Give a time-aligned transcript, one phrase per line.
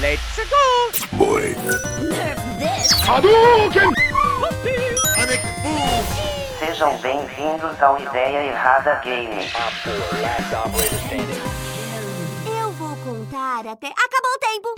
[0.00, 1.18] Let's go!
[1.18, 1.54] Boy.
[2.08, 2.90] Nerf this!
[3.04, 3.92] Hadouken!
[6.58, 9.46] Sejam bem-vindos ao Ideia Errada Game.
[12.46, 13.88] Eu vou contar até.
[13.88, 14.74] Acabou o tempo!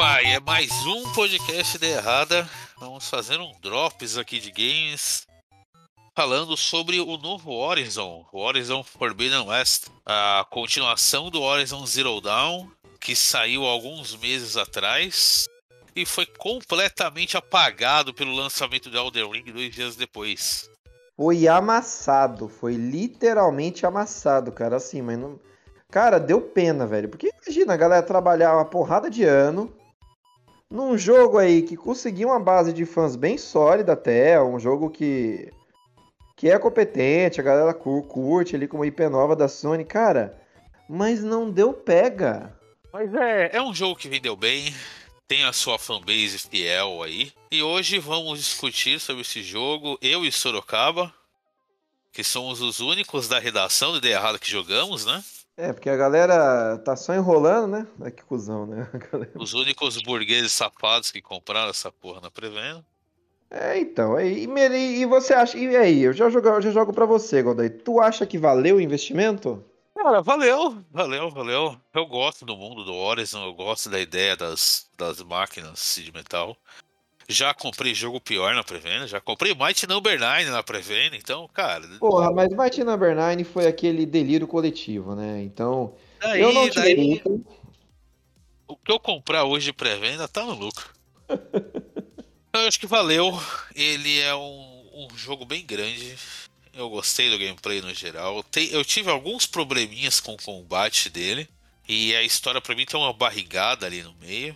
[0.00, 2.48] E é mais um podcast de errada.
[2.78, 5.26] Vamos fazer um drops aqui de games.
[6.14, 12.68] Falando sobre o novo Horizon, o Horizon Forbidden West, a continuação do Horizon Zero Dawn,
[13.00, 15.48] que saiu alguns meses atrás
[15.96, 20.70] e foi completamente apagado pelo lançamento de Elden Ring dois dias depois.
[21.16, 24.76] Foi amassado, foi literalmente amassado, cara.
[24.76, 25.40] Assim, mas não.
[25.90, 27.08] Cara, deu pena, velho.
[27.08, 29.74] Porque imagina a galera trabalhar uma porrada de ano
[30.70, 35.50] num jogo aí que conseguiu uma base de fãs bem sólida até, um jogo que
[36.36, 40.40] que é competente, a galera cu- curte ali como IP nova da Sony, cara,
[40.88, 42.56] mas não deu pega.
[42.92, 44.72] Mas é, é um jogo que vendeu bem,
[45.26, 47.32] tem a sua fanbase fiel aí.
[47.50, 51.12] E hoje vamos discutir sobre esse jogo, eu e Sorocaba,
[52.12, 55.24] que somos os únicos da redação do Ideia Errada que jogamos, né?
[55.60, 57.86] É, porque a galera tá só enrolando, né?
[58.00, 58.88] Ai, que cuzão, né?
[59.12, 62.84] Galera- Os únicos burgueses safados que compraram essa porra na pré-venda.
[63.50, 66.92] É, então, aí, e, e você acha, e aí, eu já jogo, eu já jogo
[66.92, 69.64] pra você, Godoy, tu acha que valeu o investimento?
[69.96, 71.76] Cara, valeu, valeu, valeu.
[71.92, 76.56] Eu gosto do mundo do Horizon, eu gosto da ideia das, das máquinas de metal.
[77.28, 81.86] Já comprei jogo pior na pré-venda, já comprei Might Number 9 na pré-venda, então, cara.
[81.98, 85.42] Porra, mas Mighty Number 9 foi aquele delírio coletivo, né?
[85.42, 87.22] Então, Daí, eu não tirei daí,
[88.66, 90.88] o que eu comprar hoje de pré-venda tá no lucro.
[91.28, 93.38] eu acho que valeu.
[93.74, 96.16] Ele é um, um jogo bem grande.
[96.74, 98.44] Eu gostei do gameplay no geral.
[98.70, 101.48] Eu tive alguns probleminhas com o combate dele.
[101.88, 104.54] E a história pra mim tem uma barrigada ali no meio.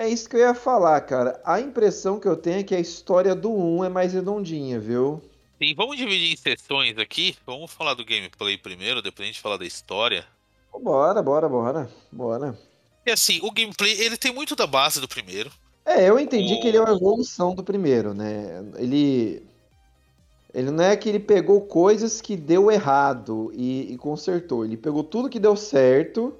[0.00, 1.38] É isso que eu ia falar, cara.
[1.44, 5.20] A impressão que eu tenho é que a história do 1 é mais redondinha, viu?
[5.62, 7.36] Sim, vamos dividir em sessões aqui.
[7.46, 10.24] Vamos falar do gameplay primeiro, depois a gente falar da história.
[10.72, 12.58] Bora, bora, bora, bora.
[13.06, 15.50] E assim, o gameplay ele tem muito da base do primeiro.
[15.84, 18.64] É, eu entendi O- que ele é uma evolução do primeiro, né?
[18.76, 19.42] Ele.
[20.54, 24.64] Ele não é que ele pegou coisas que deu errado e, e consertou.
[24.64, 26.34] Ele pegou tudo que deu certo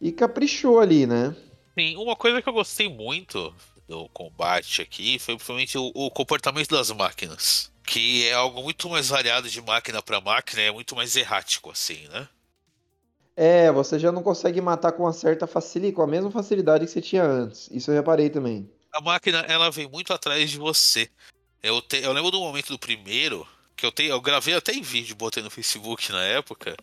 [0.00, 1.34] e caprichou ali, né?
[1.78, 3.54] Sim, uma coisa que eu gostei muito
[3.88, 7.72] do combate aqui foi principalmente o, o comportamento das máquinas.
[7.84, 12.06] Que é algo muito mais variado de máquina para máquina, é muito mais errático, assim,
[12.08, 12.28] né?
[13.36, 16.92] É, você já não consegue matar com uma certa facilidade, com a mesma facilidade que
[16.92, 17.68] você tinha antes.
[17.72, 18.70] Isso eu reparei também.
[18.92, 21.08] A máquina, ela vem muito atrás de você.
[21.62, 24.82] Eu, te- eu lembro do momento do primeiro, que eu, te, eu gravei até em
[24.82, 26.76] vídeo, botei no Facebook na época,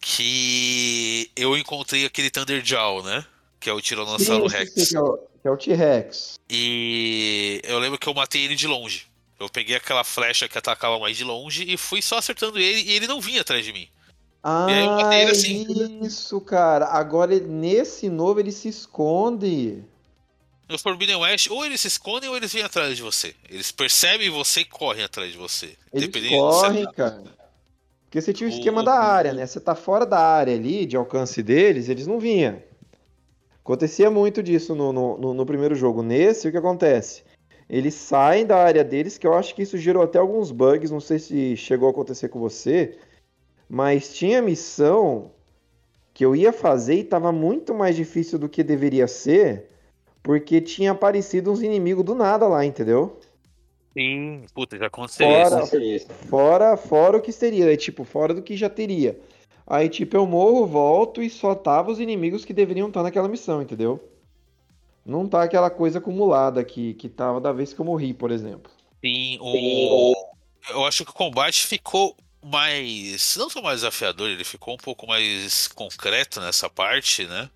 [0.00, 3.26] que eu encontrei aquele Thunderjaw, né?
[3.64, 4.90] Que é o Tiranossauro Rex.
[4.90, 6.38] que é o, que é o T-Rex.
[6.50, 9.06] E eu lembro que eu matei ele de longe.
[9.40, 12.92] Eu peguei aquela flecha que atacava mais de longe e fui só acertando ele e
[12.92, 13.88] ele não vinha atrás de mim.
[14.42, 14.66] Ah,
[15.18, 15.66] ele assim.
[16.02, 16.84] isso, cara.
[16.88, 19.82] Agora nesse novo ele se esconde.
[20.68, 23.34] No Forbidden West, ou eles se escondem ou eles vêm atrás de você.
[23.48, 25.74] Eles percebem você e correm atrás de você.
[25.90, 27.22] Eles correm, cara.
[28.04, 29.46] Porque você tinha o O- esquema da área, né?
[29.46, 32.62] Você tá fora da área ali, de alcance deles, eles não vinham.
[33.64, 36.02] Acontecia muito disso no, no, no- primeiro jogo.
[36.02, 37.22] Nesse, o que acontece?
[37.66, 41.00] Eles saem da área deles, que eu acho que isso gerou até alguns bugs, não
[41.00, 42.98] sei se chegou a acontecer com você,
[43.66, 45.30] mas tinha missão
[46.12, 49.70] que eu ia fazer e tava muito mais difícil do que deveria ser,
[50.22, 53.18] porque tinha aparecido uns inimigos do nada lá, entendeu?
[53.96, 56.06] Sim, puta, já aconteceu Fora, isso.
[56.28, 59.18] fora, fora o que seria, é, tipo, fora do que já teria.
[59.66, 63.62] Aí, tipo, eu morro, volto e só tava os inimigos que deveriam estar naquela missão,
[63.62, 64.10] entendeu?
[65.04, 68.70] Não tá aquela coisa acumulada que, que tava da vez que eu morri, por exemplo.
[69.02, 70.14] Sim, o...
[70.70, 73.36] eu acho que o combate ficou mais.
[73.36, 77.50] Não só mais desafiador, ele ficou um pouco mais concreto nessa parte, né?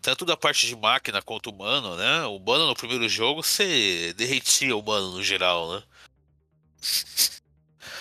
[0.00, 2.24] Tanto da parte de máquina quanto humano, né?
[2.26, 5.82] O humano no primeiro jogo você derretia o humano no geral, né?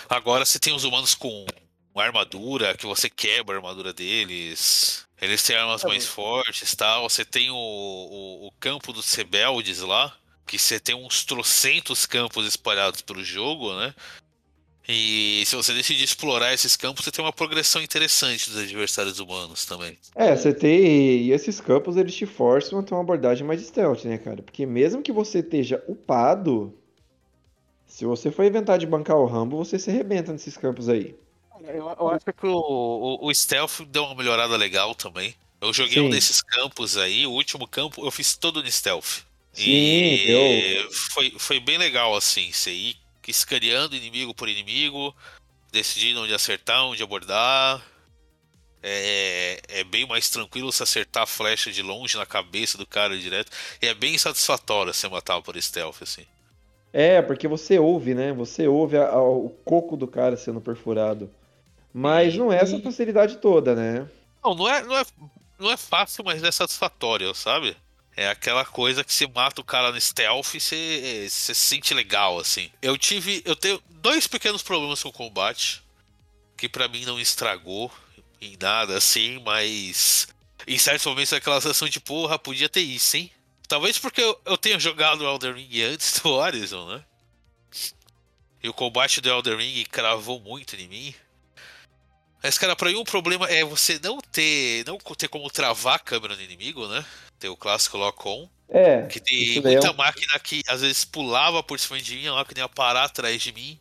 [0.10, 1.46] Agora você tem os humanos com
[2.06, 5.06] armadura, que você quebra a armadura deles.
[5.22, 7.10] Eles têm armas mais fortes tal.
[7.10, 10.16] Você tem o, o, o campo dos rebeldes lá,
[10.46, 13.94] que você tem uns trocentos campos espalhados pelo jogo, né?
[14.90, 19.66] E se você decidir explorar esses campos, você tem uma progressão interessante dos adversários humanos
[19.66, 19.98] também.
[20.16, 20.80] É, você tem.
[21.24, 24.42] E esses campos eles te forçam a ter uma abordagem mais stealth, né, cara?
[24.42, 26.74] Porque mesmo que você esteja upado,
[27.86, 31.16] se você for inventar de bancar o Rambo, você se arrebenta nesses campos aí.
[31.68, 35.36] Eu, eu acho que o, o, o stealth deu uma melhorada legal também.
[35.60, 36.02] Eu joguei Sim.
[36.02, 39.24] um desses campos aí, o último campo eu fiz todo no stealth.
[39.54, 40.92] Sim, e deu.
[40.92, 42.96] foi, foi bem legal assim, você ir
[43.28, 45.14] escaneando inimigo por inimigo,
[45.72, 47.84] decidindo onde acertar, onde abordar.
[48.82, 53.18] É, é bem mais tranquilo você acertar a flecha de longe na cabeça do cara
[53.18, 53.52] direto.
[53.82, 56.26] E é bem satisfatório você matar por stealth, assim.
[56.94, 58.32] É, porque você ouve, né?
[58.34, 61.30] Você ouve a- a- o coco do cara sendo perfurado.
[61.94, 64.08] Mas não é essa facilidade toda, né?
[64.44, 65.06] Não, não é, não é,
[65.60, 67.76] não é fácil, mas é satisfatório, sabe?
[68.16, 71.94] É aquela coisa que você mata o cara no stealth e você, você se sente
[71.94, 72.72] legal, assim.
[72.82, 73.44] Eu tive.
[73.46, 75.84] Eu tenho dois pequenos problemas com o combate.
[76.58, 77.92] Que pra mim não estragou
[78.42, 80.28] em nada, assim, mas.
[80.66, 83.32] Em certos momentos é aquela sensação de porra, podia ter isso, hein?
[83.68, 87.04] Talvez porque eu, eu tenha jogado Elden Ring antes do Horizon, né?
[88.64, 91.16] E o combate do Elden Ring cravou muito em mim.
[92.42, 94.84] Mas, cara, pra mim um problema é você não ter.
[94.86, 97.04] não ter como travar a câmera no inimigo, né?
[97.40, 98.48] Ter o clássico lock-on.
[98.70, 99.04] É.
[99.08, 102.34] Que tem é muita um- máquina que às vezes pulava por cima de mim, a
[102.34, 103.80] máquina ia parar atrás de mim.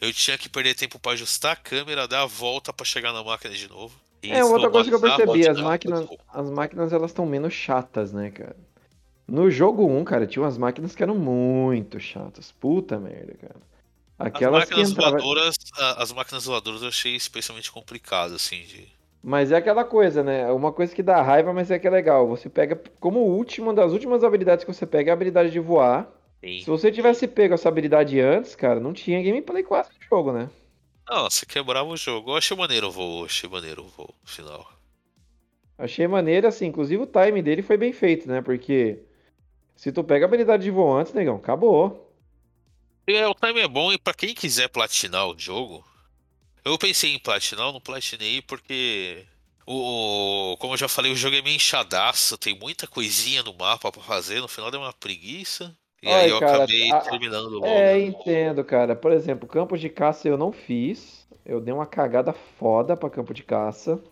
[0.00, 3.24] Eu tinha que perder tempo pra ajustar a câmera, dar a volta pra chegar na
[3.24, 3.94] máquina de novo.
[4.22, 6.00] E É, outra coisa que eu percebi, as máquina.
[6.00, 8.56] máquinas, as máquinas elas estão menos chatas, né, cara?
[9.26, 12.52] No jogo 1, cara, tinha umas máquinas que eram muito chatas.
[12.52, 13.56] Puta merda, cara.
[14.18, 15.18] As Aquelas que máquinas entravam.
[15.18, 15.54] voadoras,
[15.98, 18.88] as máquinas voadoras eu achei especialmente complicado, assim, de.
[19.22, 20.50] Mas é aquela coisa, né?
[20.52, 22.26] Uma coisa que dá raiva, mas é que é legal.
[22.28, 26.08] Você pega como última, das últimas habilidades que você pega é a habilidade de voar.
[26.42, 30.48] Se você tivesse pego essa habilidade antes, cara, não tinha gameplay quase no jogo, né?
[31.08, 32.30] Não, você quebrava o jogo.
[32.30, 34.70] Eu achei maneiro o voo, achei maneiro o voo final.
[35.76, 38.40] Achei maneiro, assim, inclusive o time dele foi bem feito, né?
[38.40, 39.00] Porque
[39.74, 42.05] se tu pega a habilidade de voo antes, negão, acabou.
[43.08, 45.84] É, o time é bom e pra quem quiser platinar o jogo,
[46.64, 49.26] eu pensei em platinar, eu não platinei porque
[49.66, 53.54] o, o- como eu já falei, o jogo é meio enxadaço, tem muita coisinha no
[53.54, 55.76] mapa pra fazer, no final deu uma preguiça.
[56.02, 57.92] E Ai, aí eu cara, acabei a- terminando logo.
[57.92, 58.94] É, entendo, cara.
[58.96, 61.26] Por exemplo, campo de caça eu não fiz.
[61.44, 64.02] Eu dei uma cagada foda pra campo de caça.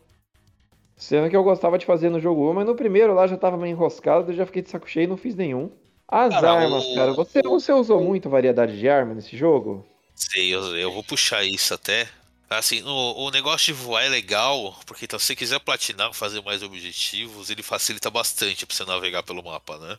[0.96, 3.56] Sendo que eu gostava de fazer no jogo 1, mas no primeiro lá já tava
[3.56, 5.70] meio enroscado, eu já fiquei de saco cheio e não fiz nenhum.
[6.16, 9.84] As Cara, armas, o- cara, você, você usou muito variedade de arma nesse jogo?
[10.14, 12.08] Sei, eu, eu vou puxar isso até.
[12.48, 16.40] Assim, o, o negócio de voar é legal, porque então, se você quiser platinar, fazer
[16.40, 19.98] mais objetivos, ele facilita bastante pra você navegar pelo mapa, né?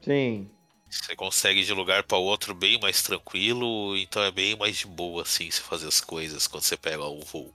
[0.00, 0.48] Sim.
[0.90, 4.86] Você consegue ir de lugar para outro bem mais tranquilo, então é bem mais de
[4.86, 7.52] boa assim você fazer as coisas quando você pega o voo.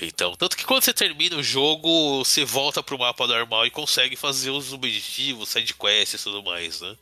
[0.00, 4.16] Então, tanto que quando você termina o jogo, você volta pro mapa normal e consegue
[4.16, 6.96] fazer os objetivos, side quests e tudo mais, né?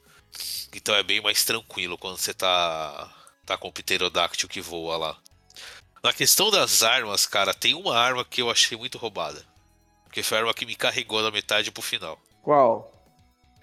[0.74, 3.14] Então é bem mais tranquilo quando você tá
[3.46, 5.18] tá com o pterodáctilo que voa lá.
[6.02, 9.44] Na questão das armas, cara, tem uma arma que eu achei muito roubada.
[10.04, 12.20] Porque foi a arma que me carregou da metade pro final.
[12.42, 12.92] Qual?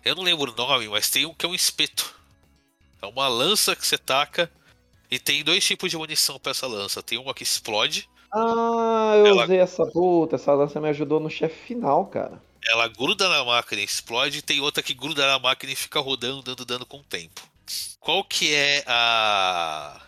[0.03, 2.15] Eu não lembro o nome, mas tem um que é um espeto.
[3.01, 4.51] É uma lança que você taca.
[5.09, 7.03] E tem dois tipos de munição pra essa lança.
[7.03, 11.29] Tem uma que explode, Ah, eu Ela- usei essa puta, essa lança me ajudou no
[11.29, 12.41] chefe final, cara.
[12.67, 14.39] ela gruda na máquina e explode.
[14.39, 17.41] E tem outra que gruda na máquina e fica rodando, dando dano com o tempo.
[17.99, 20.01] Qual que é a.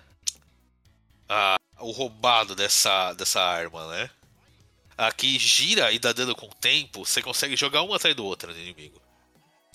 [1.29, 4.09] a o roubado dessa, dessa arma, né?
[4.97, 8.25] A que gira e dá dano com o tempo, você consegue jogar uma atrás do
[8.25, 8.99] outra no inimigo.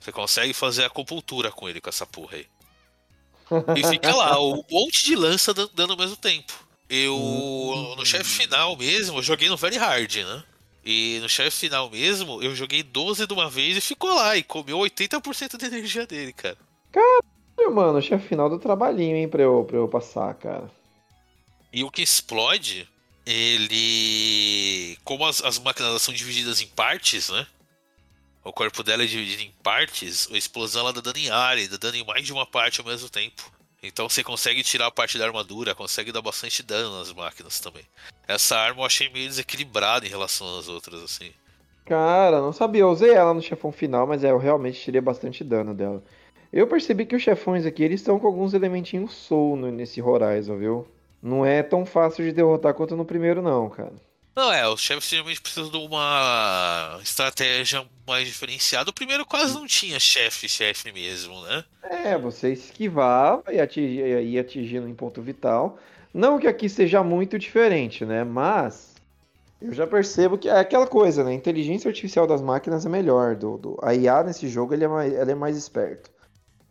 [0.01, 2.47] Você consegue fazer acupuntura com ele com essa porra aí.
[3.77, 6.53] E fica lá, um monte de lança dan- dando ao mesmo tempo.
[6.95, 10.45] Eu, no chefe final mesmo, eu joguei no Very Hard, né?
[10.85, 14.37] E no chefe final mesmo, eu joguei 12 de uma vez e ficou lá.
[14.37, 16.59] E comeu 80% da energia dele, cara.
[17.71, 20.71] Mano, o chefe final do trabalhinho, hein, pra eu, pra eu passar, cara.
[21.73, 22.87] E o que explode,
[23.25, 24.99] ele.
[25.03, 27.47] Como as, as máquinas são divididas em partes, né?
[28.45, 31.79] O corpo dela é dividido em partes, a explosão ela dá dano em área, dá
[31.79, 33.51] dano em mais de uma parte ao mesmo tempo.
[33.83, 37.83] Então você consegue tirar parte da armadura, consegue dar bastante dano nas máquinas também.
[38.29, 41.33] Essa arma eu achei meio desequilibrada em relação às outras, assim.
[41.85, 42.83] Cara, não sabia.
[42.83, 46.03] Eu usei ela no chefão final, mas é, eu realmente tirei bastante dano dela.
[46.53, 50.87] Eu percebi que os chefões aqui, eles estão com alguns elementinhos soul nesse Horizon, viu?
[51.21, 53.95] Não é tão fácil de derrotar quanto no primeiro, não, cara.
[54.35, 58.91] Não, é, os chefes geralmente precisam de uma estratégia mais diferenciada.
[58.91, 61.65] O primeiro quase não tinha chefe, chefe mesmo, né?
[61.83, 65.79] É, você esquivava e atingia, ia atingindo em ponto vital.
[66.15, 68.25] Não que aqui seja muito diferente, né?
[68.25, 68.95] Mas
[69.61, 71.31] eu já percebo que é aquela coisa, né?
[71.31, 73.37] A inteligência artificial das máquinas é melhor.
[73.37, 73.79] Do, do...
[73.83, 76.11] A IA nesse jogo ele é mais, ela é mais esperto.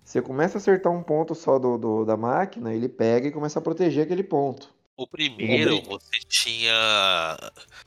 [0.03, 3.59] Você começa a acertar um ponto só do, do, da máquina, ele pega e começa
[3.59, 4.69] a proteger aquele ponto.
[5.01, 6.71] O primeiro, você tinha.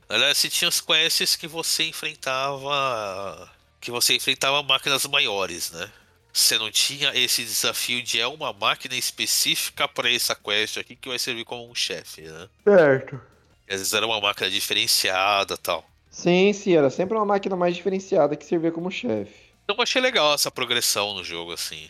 [0.09, 3.49] Aliás, você tinha os quests que você enfrentava.
[3.79, 5.89] Que você enfrentava máquinas maiores, né?
[6.33, 11.07] Você não tinha esse desafio de é uma máquina específica para essa quest aqui que
[11.07, 12.49] vai servir como um chefe, né?
[12.65, 13.21] Certo.
[13.69, 15.89] Às vezes era uma máquina diferenciada tal.
[16.11, 19.33] Sim, sim, era sempre uma máquina mais diferenciada que servia como chefe.
[19.63, 21.89] Então eu achei legal essa progressão no jogo, assim.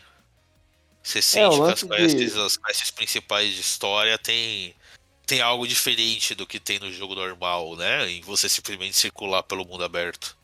[1.01, 2.39] Você sente que as quests, de...
[2.41, 4.75] as quests principais de história tem,
[5.25, 8.09] tem algo diferente do que tem no jogo normal, né?
[8.09, 10.37] Em você simplesmente circular pelo mundo aberto.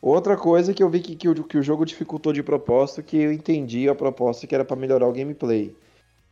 [0.00, 3.16] Outra coisa que eu vi que, que, o, que o jogo dificultou de propósito, que
[3.16, 5.74] eu entendi a proposta que era para melhorar o gameplay.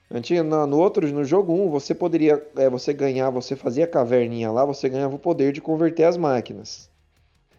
[0.08, 2.44] No, no outro, no jogo 1, você poderia.
[2.56, 6.16] É, você ganhar, você fazia a caverninha lá, você ganhava o poder de converter as
[6.16, 6.88] máquinas.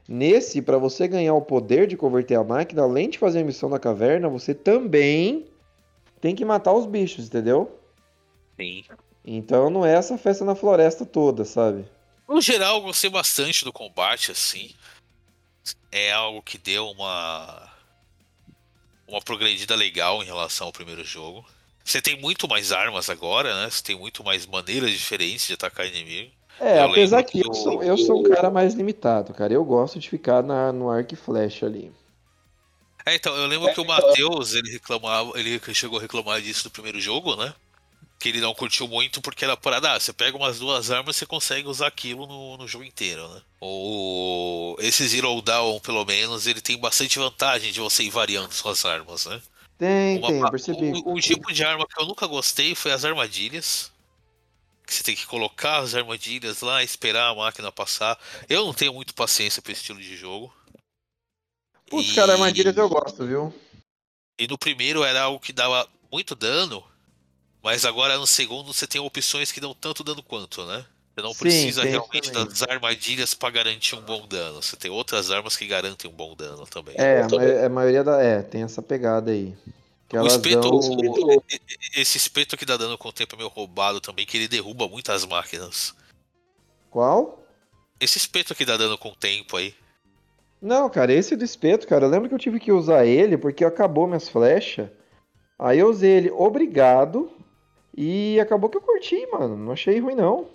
[0.08, 3.70] Nesse, para você ganhar o poder de converter a máquina, além de fazer a missão
[3.70, 5.46] da caverna, você também
[6.22, 7.70] tem que matar os bichos, entendeu?
[8.56, 8.86] Sim.
[9.30, 11.86] Então não é essa festa na floresta toda, sabe?
[12.28, 14.74] No geral, eu gostei bastante do combate, assim.
[15.92, 17.70] É algo que deu uma.
[19.06, 21.46] Uma progredida legal em relação ao primeiro jogo.
[21.84, 23.70] Você tem muito mais armas agora, né?
[23.70, 26.32] Você tem muito mais maneiras diferentes de atacar inimigo.
[26.60, 29.54] É, eu apesar que eu sou, eu sou um cara mais limitado, cara.
[29.54, 31.92] Eu gosto de ficar na, no arco e flecha ali.
[33.06, 36.72] É, então, eu lembro que o Matheus, ele reclamava, ele chegou a reclamar disso no
[36.72, 37.54] primeiro jogo, né?
[38.20, 41.20] Que ele não curtiu muito porque era parada, ah, você pega umas duas armas e
[41.20, 43.42] você consegue usar aquilo no, no jogo inteiro, né?
[43.62, 48.84] O, esse Zero Down, pelo menos, ele tem bastante vantagem de você ir variando suas
[48.86, 49.42] armas, né?
[49.78, 50.92] Tem, Uma, tem, eu percebi.
[51.06, 53.92] O, o tipo de arma que eu nunca gostei foi as armadilhas
[54.88, 58.18] que você tem que colocar as armadilhas lá, esperar a máquina passar.
[58.48, 60.52] Eu não tenho muito paciência para esse estilo de jogo.
[61.90, 62.16] Putz, e...
[62.16, 63.54] cara, armadilhas eu gosto, viu?
[64.40, 66.82] E no primeiro era algo que dava muito dano,
[67.64, 70.86] mas agora no segundo você tem opções que dão tanto dano quanto, né?
[71.16, 72.50] Você não Sim, precisa realmente também.
[72.50, 74.62] das armadilhas para garantir um bom dano.
[74.62, 76.94] Você tem outras armas que garantem um bom dano também.
[76.96, 78.22] É, a, a maioria da.
[78.22, 79.56] É, tem essa pegada aí.
[80.08, 80.80] Que o espeto, dão...
[80.80, 81.44] o,
[81.96, 84.88] esse espeto que dá dano com o tempo é meio roubado também, que ele derruba
[84.88, 85.94] muitas máquinas.
[86.90, 87.44] Qual?
[88.00, 89.74] Esse espeto que dá dano com o tempo aí.
[90.62, 93.66] Não, cara, esse do espeto, cara, eu lembro que eu tive que usar ele porque
[93.66, 94.88] acabou minhas flechas.
[95.60, 97.32] Aí eu usei ele obrigado
[97.98, 99.58] e acabou que eu curti, mano.
[99.58, 100.48] Não achei ruim, não.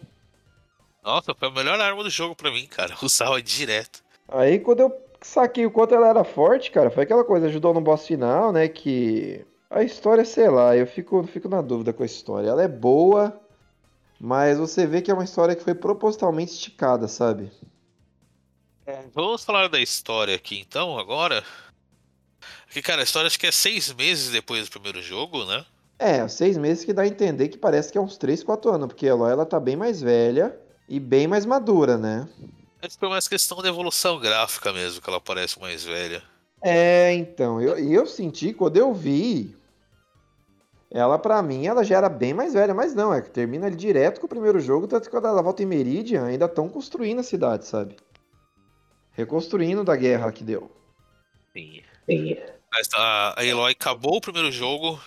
[1.03, 2.97] Nossa, foi a melhor arma do jogo pra mim, cara.
[3.03, 4.05] Usava direto.
[4.29, 7.81] Aí quando eu saquei o quanto ela era forte, cara, foi aquela coisa, ajudou no
[7.81, 8.69] boss final, né?
[8.69, 9.45] Que.
[9.69, 12.47] A história, sei lá, eu fico, fico na dúvida com a história.
[12.47, 13.41] Ela é boa,
[14.21, 17.51] mas você vê que é uma história que foi propositalmente esticada, sabe?
[18.85, 21.43] É, vamos falar da história aqui então, agora.
[22.67, 25.65] Porque, cara, a história acho que é seis meses depois do primeiro jogo, né?
[26.03, 28.87] É, seis meses que dá a entender que parece que é uns 3, 4 anos,
[28.89, 32.29] porque a Eloy ela tá bem mais velha e bem mais madura, né?
[32.81, 36.23] Que foi mais questão de evolução gráfica mesmo, que ela parece mais velha.
[36.61, 39.57] É, então, eu, eu senti quando eu vi.
[40.91, 43.77] Ela, para mim, ela já era bem mais velha, mas não, é que termina ali
[43.77, 47.21] direto com o primeiro jogo, tanto que quando ela volta em Meridian, ainda estão construindo
[47.21, 47.97] a cidade, sabe?
[49.13, 50.71] reconstruindo da guerra que deu.
[51.53, 51.83] Sim.
[52.07, 52.37] Sim.
[52.95, 55.01] A, a Eloy acabou o primeiro jogo.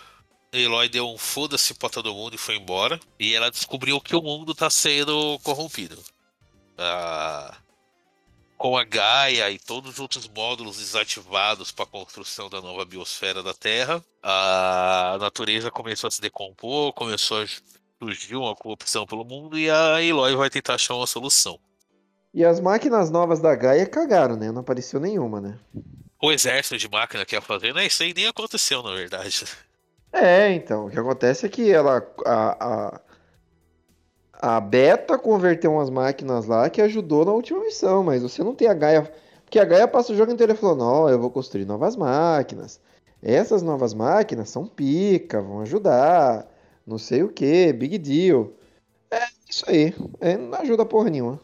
[0.59, 2.99] Eloy deu um foda-se pra todo mundo e foi embora.
[3.19, 5.97] E ela descobriu que o mundo tá sendo corrompido.
[6.77, 7.55] Ah,
[8.57, 13.43] com a Gaia e todos os outros módulos desativados para a construção da nova biosfera
[13.43, 17.45] da Terra, a natureza começou a se decompor, começou a
[17.99, 21.59] surgir uma corrupção pelo mundo e a Eloy vai tentar achar uma solução.
[22.33, 24.51] E as máquinas novas da Gaia cagaram, né?
[24.51, 25.57] Não apareceu nenhuma, né?
[26.21, 27.85] O exército de máquina que ia fazer, né?
[27.85, 29.45] Isso aí nem aconteceu, na verdade.
[30.15, 30.85] É, então.
[30.85, 32.07] O que acontece é que ela.
[32.25, 38.43] A, a, a Beta converteu umas máquinas lá que ajudou na última missão, mas você
[38.43, 39.11] não tem a Gaia.
[39.43, 42.79] Porque a Gaia passa o jogo inteiro e falou: Não, eu vou construir novas máquinas.
[43.21, 46.47] Essas novas máquinas são pica, vão ajudar.
[46.87, 48.53] Não sei o que, big deal.
[49.11, 49.93] É isso aí.
[50.21, 51.39] É, não ajuda porra nenhuma.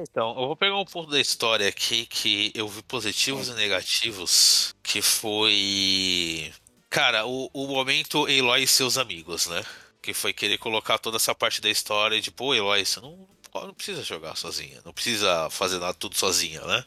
[0.00, 4.74] Então, eu vou pegar um ponto da história aqui que eu vi positivos e negativos,
[4.82, 6.52] que foi.
[6.94, 9.64] Cara, o, o momento Eloy e seus amigos, né?
[10.00, 13.74] Que foi querer colocar toda essa parte da história de, pô, Eloy, você não, não
[13.74, 16.84] precisa jogar sozinha, não precisa fazer nada tudo sozinha, né?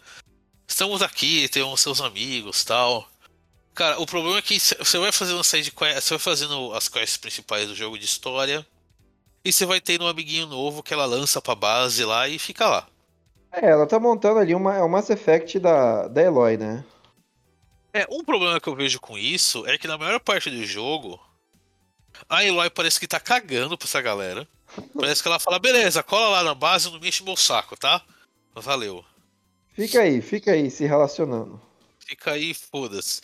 [0.65, 3.05] Estamos aqui, temos seus amigos tal.
[3.75, 7.17] Cara, o problema é que você vai fazendo side quest, você vai fazendo as quests
[7.17, 8.65] principais do jogo de história,
[9.43, 12.65] E você vai ter um amiguinho novo que ela lança pra base lá e fica
[12.65, 12.87] lá.
[13.51, 16.85] É, ela tá montando ali uma, é o Mass Effect da, da Eloy, né?
[17.97, 21.19] É, um problema que eu vejo com isso é que na maior parte do jogo,
[22.29, 24.47] a Eloy parece que tá cagando pra essa galera.
[24.93, 28.01] Parece que ela fala, beleza, cola lá na base, não me enche meu saco, tá?
[28.53, 29.03] Valeu.
[29.73, 31.59] Fica aí, fica aí, se relacionando.
[31.99, 33.21] Fica aí, foda-se.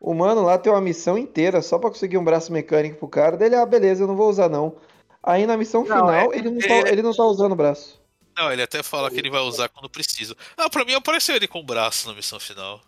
[0.00, 3.36] O mano lá tem uma missão inteira só pra conseguir um braço mecânico pro cara.
[3.36, 4.76] Dele, ah, beleza, eu não vou usar não.
[5.22, 7.56] Aí na missão Não, final, é- ele, não é- tá, ele não tá usando o
[7.56, 8.00] braço.
[8.36, 10.34] Não, ele até fala que ele vai usar quando precisa.
[10.56, 12.80] Ah, pra mim apareceu ele com o braço na missão final.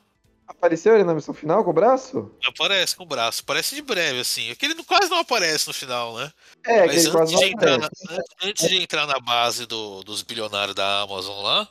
[0.47, 2.31] Apareceu ele na missão final com o braço?
[2.47, 4.51] Aparece com o braço, parece de breve, assim.
[4.51, 6.31] É que ele não- quase não aparece no final, né?
[6.65, 8.15] É, Mas ele antes quase de, não entrar na, aparece.
[8.15, 11.69] an- antes de entrar na base do- dos bilionários da Amazon lá,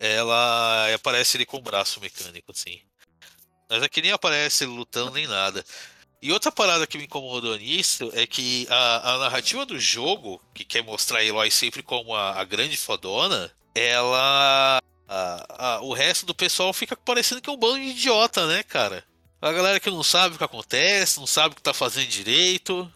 [0.00, 2.80] ela aparece ele com o braço mecânico, assim.
[3.70, 5.64] Mas aqui nem aparece ele lutando nem nada.
[6.20, 10.64] E outra parada que me incomodou nisso é que a, a narrativa do jogo, que
[10.64, 14.80] quer mostrar a Eloy sempre como a, a grande fodona, ela.
[15.08, 18.62] A- a- o resto do pessoal fica parecendo que é um bando de idiota, né,
[18.62, 19.02] cara?
[19.40, 22.90] A galera que não sabe o que acontece, não sabe o que tá fazendo direito.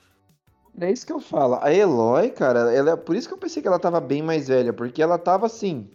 [0.81, 1.59] É isso que eu falo.
[1.61, 4.73] A Eloy, cara, ela, por isso que eu pensei que ela tava bem mais velha,
[4.73, 5.89] porque ela tava assim,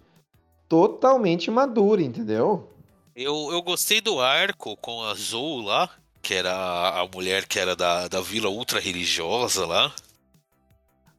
[0.70, 2.70] totalmente madura, entendeu?
[3.16, 5.90] Eu, eu gostei do arco com a Zou lá,
[6.22, 9.92] que era a, a mulher que era da, da vila ultra religiosa lá.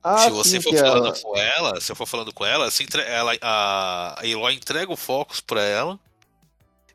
[0.02, 1.20] Ah, se você sim, for que falando ela...
[1.20, 4.92] com ela, se eu for falando com ela, se entre- ela a, a Eloy entrega
[4.92, 5.98] o Focus pra ela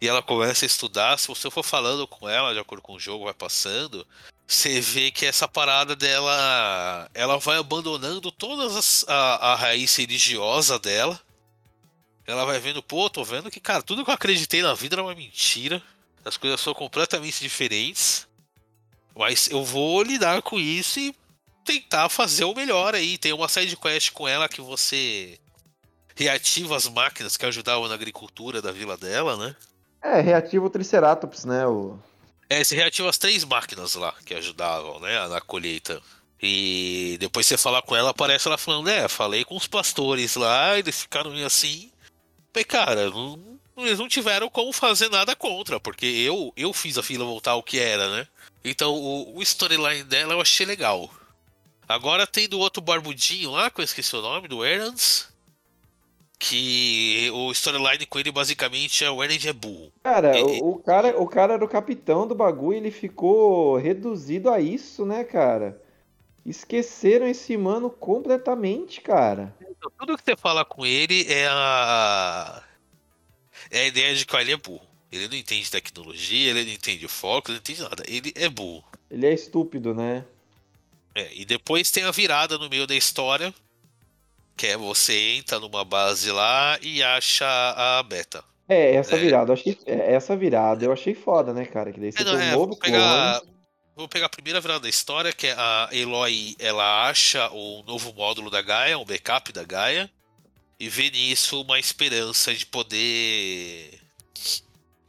[0.02, 1.20] e ela começa a estudar.
[1.20, 4.08] Se você for falando com ela, de acordo com o jogo vai passando,
[4.48, 10.80] você vê que essa parada dela, ela vai abandonando todas as, a, a raiz religiosa
[10.80, 11.20] dela.
[12.26, 15.04] Ela vai vendo, pô, tô vendo que, cara, tudo que eu acreditei na vida era
[15.04, 15.84] uma mentira.
[16.24, 18.28] As coisas são completamente diferentes.
[19.16, 21.14] Mas eu vou lidar com isso e
[21.64, 23.18] tentar fazer o melhor aí.
[23.18, 25.40] Tem uma side quest com ela que você
[26.16, 29.56] reativa as máquinas que ajudavam na agricultura da vila dela, né?
[30.02, 31.66] É, reativo o Triceratops, né?
[31.66, 31.98] O...
[32.50, 36.02] É, você reativa as três máquinas lá que ajudavam, né, na colheita.
[36.42, 40.78] E depois você falar com ela, aparece ela falando, é, falei com os pastores lá,
[40.78, 41.90] eles ficaram meio assim.
[42.52, 47.04] Falei, cara, não- eles não tiveram como fazer nada contra, porque eu, eu fiz a
[47.04, 48.28] fila voltar ao que era, né?
[48.64, 51.10] Então o, o storyline dela eu achei legal.
[51.88, 55.32] Agora tem do outro barbudinho lá, que eu esqueci o nome, do Errands.
[56.40, 59.92] Que o storyline com ele basicamente é o Erland é burro.
[60.04, 64.50] Cara, E- o, o cara, o cara era o capitão do bagulho, ele ficou reduzido
[64.50, 65.82] a isso, né, cara?
[66.46, 69.56] Esqueceram esse mano completamente, cara.
[69.62, 72.62] Então, tudo que você fala com ele é a.
[73.72, 74.86] É a ideia de que ele é burro.
[75.10, 78.04] Ele não entende tecnologia, ele não entende foco, ele não entende nada.
[78.08, 78.84] Ele é burro.
[79.10, 80.26] Ele é estúpido, né?
[81.16, 83.54] É, e depois tem a virada no meio da história.
[84.56, 88.44] Que é você entra numa base lá e acha a beta.
[88.70, 89.20] É, essa É.
[89.20, 91.92] virada, eu achei, é, essa virada eu achei foda, né, cara?
[91.92, 93.40] Que daí você É, não, tem um é, novo vou pegar.
[93.40, 93.54] clone.
[93.96, 98.12] Vou pegar a primeira virada da história, que é a Eloy, ela acha o novo
[98.14, 100.10] módulo da Gaia, um backup da Gaia,
[100.80, 104.00] e vê nisso uma esperança de poder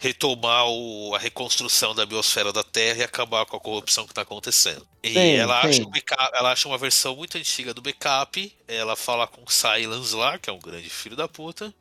[0.05, 4.21] retomar o- a reconstrução da biosfera da Terra e acabar com a corrupção que está
[4.21, 4.87] acontecendo.
[5.03, 5.83] E Sim, ela, acha sim.
[5.83, 10.15] o backup- ela acha uma versão muito antiga do backup, ela fala com o Silence
[10.15, 11.73] lá, que é um grande filho da puta,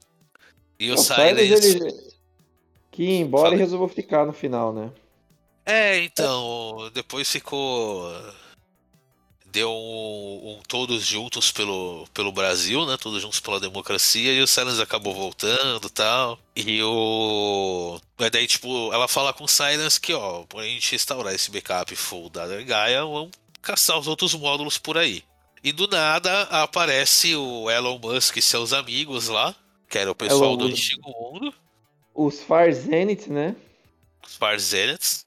[0.80, 1.78] e o, O Silence...
[1.78, 2.14] ele...
[2.92, 4.90] Que ia embora Fala e resolveu ficar no final, né?
[5.66, 8.10] É, então, depois ficou.
[9.54, 12.98] Deu um, um todos juntos pelo, pelo Brasil, né?
[12.98, 16.40] Todos juntos pela democracia, e o Silence acabou voltando e tal.
[16.56, 18.00] E o.
[18.18, 21.96] Mas daí, tipo, ela fala com o Silence que, ó, pra gente restaurar esse backup
[21.96, 23.30] full da Gaia, vamos
[23.62, 25.24] caçar os outros módulos por aí.
[25.64, 29.56] E do nada aparece o Elon Musk e seus amigos lá,
[29.88, 30.66] que era o pessoal Elon do.
[30.66, 31.54] Antigo Mundo.
[32.16, 33.56] Os Far Zenith, né?
[34.26, 35.26] os Farzenets,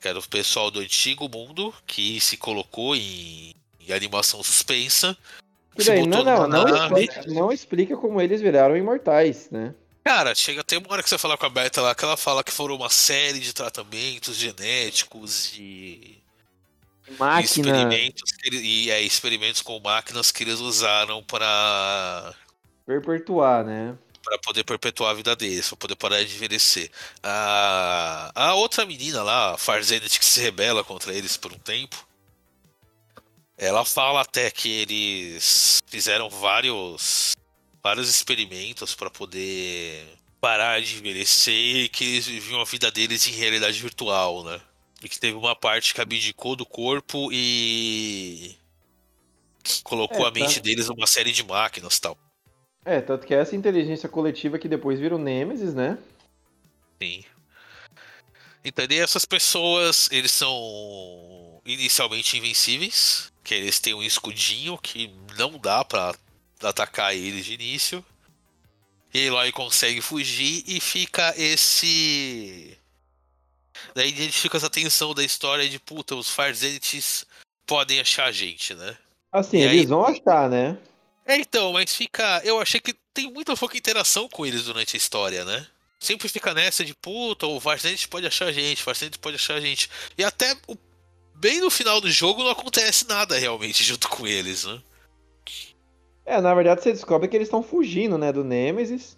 [0.00, 5.16] que era o pessoal do antigo mundo que se colocou em, em animação suspensa.
[5.76, 6.64] Daí, não, botou não, não,
[7.28, 9.74] não explica como eles viraram imortais, né?
[10.02, 12.42] Cara, chega até uma hora que você fala com a Berta lá, que ela fala
[12.42, 16.18] que foram uma série de tratamentos genéticos e,
[17.18, 17.42] Máquina.
[17.42, 22.34] experimentos e é, experimentos com máquinas que eles usaram para
[22.86, 23.96] Perpetuar, né?
[24.22, 26.90] Para poder perpetuar a vida deles, para poder parar de envelhecer.
[27.22, 32.06] A, a outra menina lá, a Farzenet, que se rebela contra eles por um tempo,
[33.56, 37.32] ela fala até que eles fizeram vários
[37.82, 40.06] vários experimentos para poder
[40.40, 44.60] parar de envelhecer e que eles viviam a vida deles em realidade virtual, né?
[45.02, 48.54] E que teve uma parte que abdicou do corpo e
[49.82, 50.60] Colocou É, a mente tá.
[50.60, 52.18] deles numa série de máquinas e tal.
[52.84, 55.98] É, tanto que essa inteligência coletiva que depois vira o Nemesis, né?
[57.02, 57.24] Sim.
[58.64, 65.58] Então, e essas pessoas, eles são inicialmente invencíveis, que eles têm um escudinho que não
[65.58, 66.14] dá pra
[66.62, 68.04] atacar eles de início.
[69.12, 72.76] E Eloy consegue fugir e fica esse.
[73.94, 77.26] Daí a gente fica essa tensão da história de puta, os Farzenites
[77.66, 78.96] podem achar a gente, né?
[79.32, 80.78] Assim, E eles aí- vão achar, né?
[81.30, 82.40] É, então, mas fica.
[82.44, 85.64] Eu achei que tem muita pouca interação com eles durante a história, né?
[86.00, 89.60] Sempre fica nessa de puta, o Varzente pode achar a gente, Varzente pode achar a
[89.60, 89.88] gente.
[90.18, 90.76] E até o-
[91.36, 94.82] bem no final do jogo não acontece nada realmente junto com eles, né?
[96.26, 99.16] É, na verdade você descobre que eles estão fugindo, né, do Nemesis.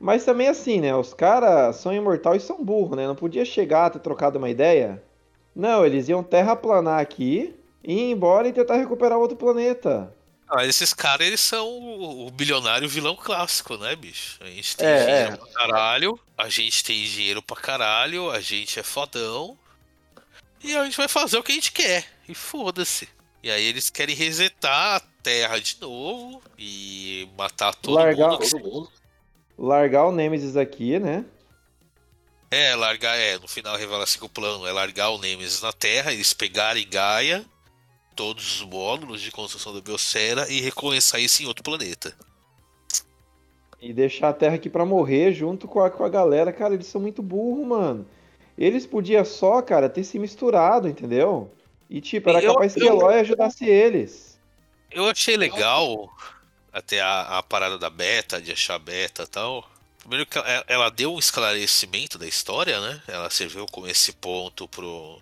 [0.00, 3.06] Mas também assim, né, os caras são imortais e são burros, né?
[3.06, 5.00] Não podia chegar, ter trocado uma ideia.
[5.54, 7.54] Não, eles iam terraplanar aqui,
[7.84, 10.15] ir embora e tentar recuperar outro planeta.
[10.48, 14.38] Ah, esses caras, eles são o, o bilionário vilão clássico, né, bicho?
[14.40, 15.36] A gente tem É, dinheiro é.
[15.36, 19.58] pra caralho, a gente tem dinheiro pra caralho, a gente é fodão.
[20.62, 22.04] E a gente vai fazer o que a gente quer.
[22.28, 23.08] E foda-se.
[23.42, 28.38] E aí eles querem resetar a Terra de novo e matar todo Largar- mundo.
[28.38, 28.88] que se-
[29.58, 31.24] Largar o Nemesis aqui, né?
[32.50, 36.12] É, largar, é, no final revela-se que o plano é largar o Nemesis na Terra,
[36.12, 37.44] eles pegarem Gaia,
[38.16, 42.16] todos os módulos de construção da biosfera e recomeçar isso em outro planeta.
[43.80, 46.50] E deixar a Terra aqui pra morrer junto com a, com a galera.
[46.52, 48.06] Cara, eles são muito burros, mano.
[48.56, 51.52] Eles podiam só, cara, ter se misturado, entendeu?
[51.90, 54.40] E tipo, era Eu- capaz que eu- Eloy ajudasse eles.
[54.90, 56.10] Eu achei legal
[56.72, 59.68] até a, a parada da beta, de achar beta e tal.
[59.98, 63.02] Primeiro que ela, ela deu um esclarecimento da história, né?
[63.06, 65.20] Ela serviu como esse ponto pro.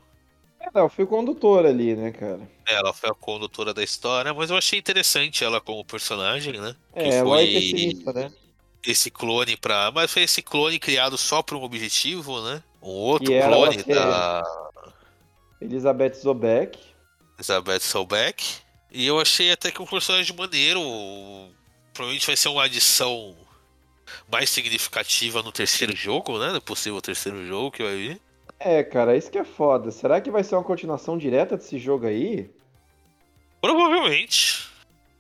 [0.65, 2.41] É, não, fui condutor ali, né, cara?
[2.67, 6.75] Ela foi a condutora da história, mas eu achei interessante ela como personagem, né?
[6.95, 8.33] É, Que Eloy foi- pessimista, né?
[8.87, 9.91] Esse clone pra.
[9.91, 12.63] Mas foi esse clone criado só pra um objetivo, né?
[12.83, 14.43] Um outro Que clone da
[15.61, 16.79] Elizabeth Zobeck.
[17.39, 18.45] Elizabeth Soulbeck.
[18.93, 20.81] E eu achei até que um personagem maneiro.
[21.93, 23.35] Provavelmente vai ser uma adição
[24.31, 26.53] mais significativa no terceiro jogo, né?
[26.53, 28.21] No possível terceiro jogo que vai vir.
[28.65, 29.91] É, cara, isso que é foda.
[29.91, 32.51] Será que vai ser uma continuação direta desse jogo aí?
[33.61, 34.71] Provavelmente.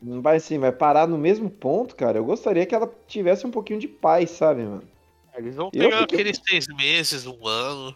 [0.00, 2.16] Não vai assim, vai parar no mesmo ponto, cara?
[2.16, 4.88] Eu gostaria que ela tivesse um pouquinho de paz, sabe, mano?
[5.36, 7.94] Eles vão pegar aqueles seis meses, um ano.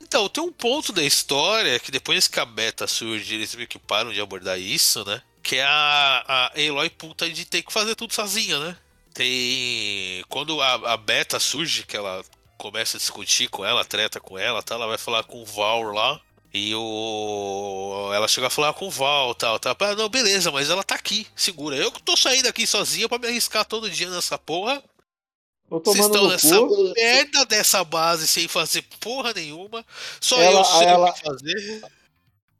[0.00, 3.78] Então, tem um ponto da história que depois que a beta surge, eles meio que
[3.78, 5.20] param de abordar isso, né?
[5.42, 8.76] Que é a, a Aloy puta de ter que fazer tudo sozinha, né?
[9.12, 10.24] Tem.
[10.28, 12.24] Quando a, a beta surge, que ela
[12.56, 14.74] começa a discutir com ela, treta com ela, tá?
[14.74, 16.20] Ela vai falar com o Val lá.
[16.54, 18.10] E o.
[18.14, 19.76] Ela chega a falar com o Val tal, tal.
[19.78, 21.76] Ah, não, beleza, mas ela tá aqui, segura.
[21.76, 24.82] Eu que tô saindo aqui sozinha pra me arriscar todo dia nessa porra.
[25.68, 26.92] Tô Vocês estão nessa cu.
[26.94, 29.84] merda dessa base sem fazer porra nenhuma.
[30.20, 31.82] Só Ela- eu sei ela- o que fazer.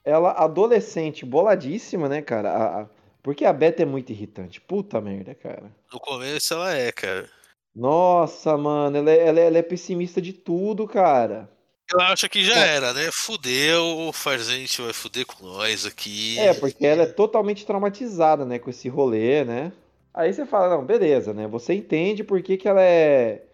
[0.04, 2.50] Ela, adolescente, boladíssima, né, cara?
[2.52, 2.87] A- a-
[3.22, 4.61] Porque a Beta é muito irritante.
[4.61, 5.64] Puta merda, cara.
[5.92, 7.28] No começo ela é, cara.
[7.76, 11.46] Nossa, mano, ela é, ela é- ela é pessimista de tudo, cara.
[11.92, 12.76] Ela acha que já É.
[12.76, 13.10] era, né?
[13.12, 16.38] Fudeu, o Farzente vai fuder com nós aqui.
[16.38, 19.70] É, porque ela é totalmente traumatizada, né, com esse rolê, né?
[20.14, 21.46] Aí você fala, não, beleza, né?
[21.46, 23.44] Você entende por que que ela é,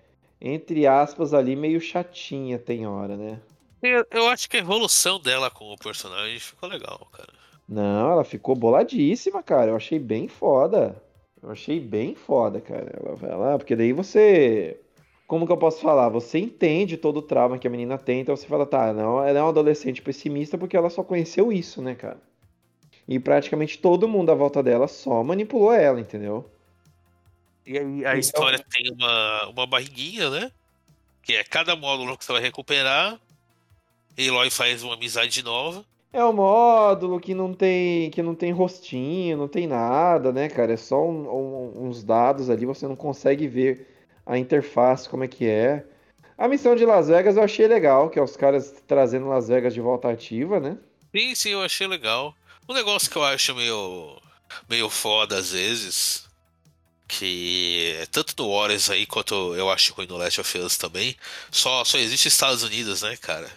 [0.40, 3.40] entre aspas, ali meio chatinha tem hora, né?
[3.82, 7.32] Eu, eu acho que a evolução dela como personagem ficou legal, cara.
[7.68, 9.72] Não, ela ficou boladíssima, cara.
[9.72, 10.94] Eu achei bem foda.
[11.42, 12.92] Eu achei bem foda, cara.
[12.94, 14.78] Ela, ela, porque daí você.
[15.26, 16.08] Como que eu posso falar?
[16.10, 19.38] Você entende todo o trauma que a menina tem, então você fala, tá, não, ela
[19.38, 22.20] é uma adolescente pessimista porque ela só conheceu isso, né, cara?
[23.08, 26.50] E praticamente todo mundo à volta dela só manipulou ela, entendeu?
[27.66, 30.52] E aí a história tem uma, uma barriguinha, né?
[31.22, 33.18] Que é cada módulo que você vai recuperar.
[34.16, 35.84] Eloy faz uma amizade nova.
[36.12, 40.74] É um módulo que não tem que não tem rostinho, não tem nada, né, cara?
[40.74, 43.86] É só um- um- uns dados ali, você não consegue ver
[44.26, 45.84] a interface como é que é.
[46.36, 49.72] A missão de Las Vegas eu achei legal, que é os caras trazendo Las Vegas
[49.72, 50.76] de volta ativa, né?
[51.14, 52.34] Sim, sim, eu achei legal.
[52.68, 54.16] Um negócio que eu acho meio,
[54.68, 56.26] meio foda às vezes,
[57.08, 61.16] que é tanto no Warriors aí quanto eu acho ruim no Last of Us também,
[61.50, 63.50] só, só existe Estados Unidos, né, cara?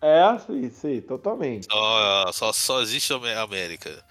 [0.00, 1.66] É, sim, sim, totalmente.
[1.70, 4.04] Só, só, só existe a Amé- América.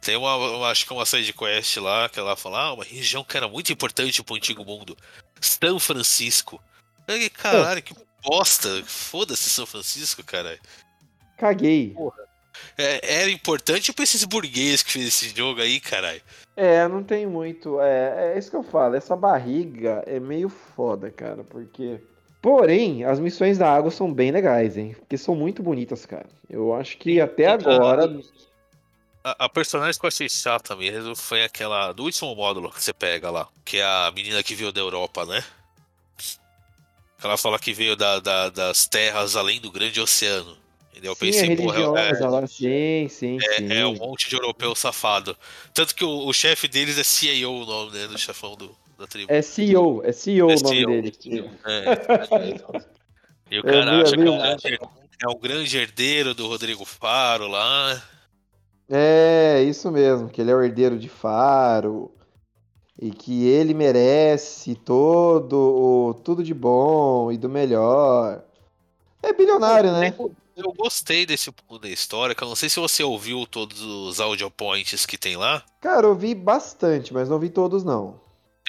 [0.00, 3.22] Tem uma, uma- acho que uma side quest lá que ela fala, ah, uma região
[3.24, 4.96] que era muito importante pro antigo mundo.
[5.40, 6.62] São Francisco.
[7.08, 8.82] Fiquei, Caralho, que bosta.
[8.84, 10.58] Foda-se São Francisco, cara.
[11.38, 11.94] Caguei.
[12.78, 16.22] é, era importante pra esses burguês que fez esse jogo aí, caralho.
[16.56, 17.80] É, não tem muito.
[17.80, 18.94] É, é isso que eu falo.
[18.94, 22.00] Essa barriga é meio foda, cara, porque.
[22.42, 24.96] Porém, as missões da água são bem legais, hein?
[24.98, 26.28] Porque são muito bonitas, cara.
[26.50, 28.20] Eu acho que até agora.
[29.22, 32.92] A, a personagem que eu achei chata mesmo foi aquela do último módulo que você
[32.92, 35.44] pega lá, que é a menina que veio da Europa, né?
[37.22, 40.56] Ela fala que veio da, da- das terras além do grande oceano.
[40.90, 41.12] Entendeu?
[41.12, 42.46] Eu Sim, é pensei, porra, religiosa lá.
[42.48, 43.72] Sim, sim, sim.
[43.72, 45.36] é, é um monte de europeu safado.
[45.72, 49.06] Tanto que o, o chefe deles é CIO, o nome né, do chefão do, da
[49.06, 49.30] tribo.
[49.32, 50.90] É CEO, é CEO É o nome CEO.
[50.90, 51.12] dele.
[51.66, 51.82] É.
[53.50, 54.78] E o É cara meio- acha que é
[55.28, 58.02] um, é um grande herdeiro do Rodrigo Faro lá.
[58.88, 62.10] É, isso mesmo, que ele é o herdeiro de Faro
[63.00, 68.42] e que ele merece todo o tudo de bom e do melhor.
[69.22, 70.14] É bilionário, né?
[70.54, 74.20] Eu gostei desse ponto da história, que eu não sei se você ouviu todos os
[74.20, 75.64] audio points que tem lá.
[75.80, 78.20] Cara, eu vi bastante, mas não vi todos não.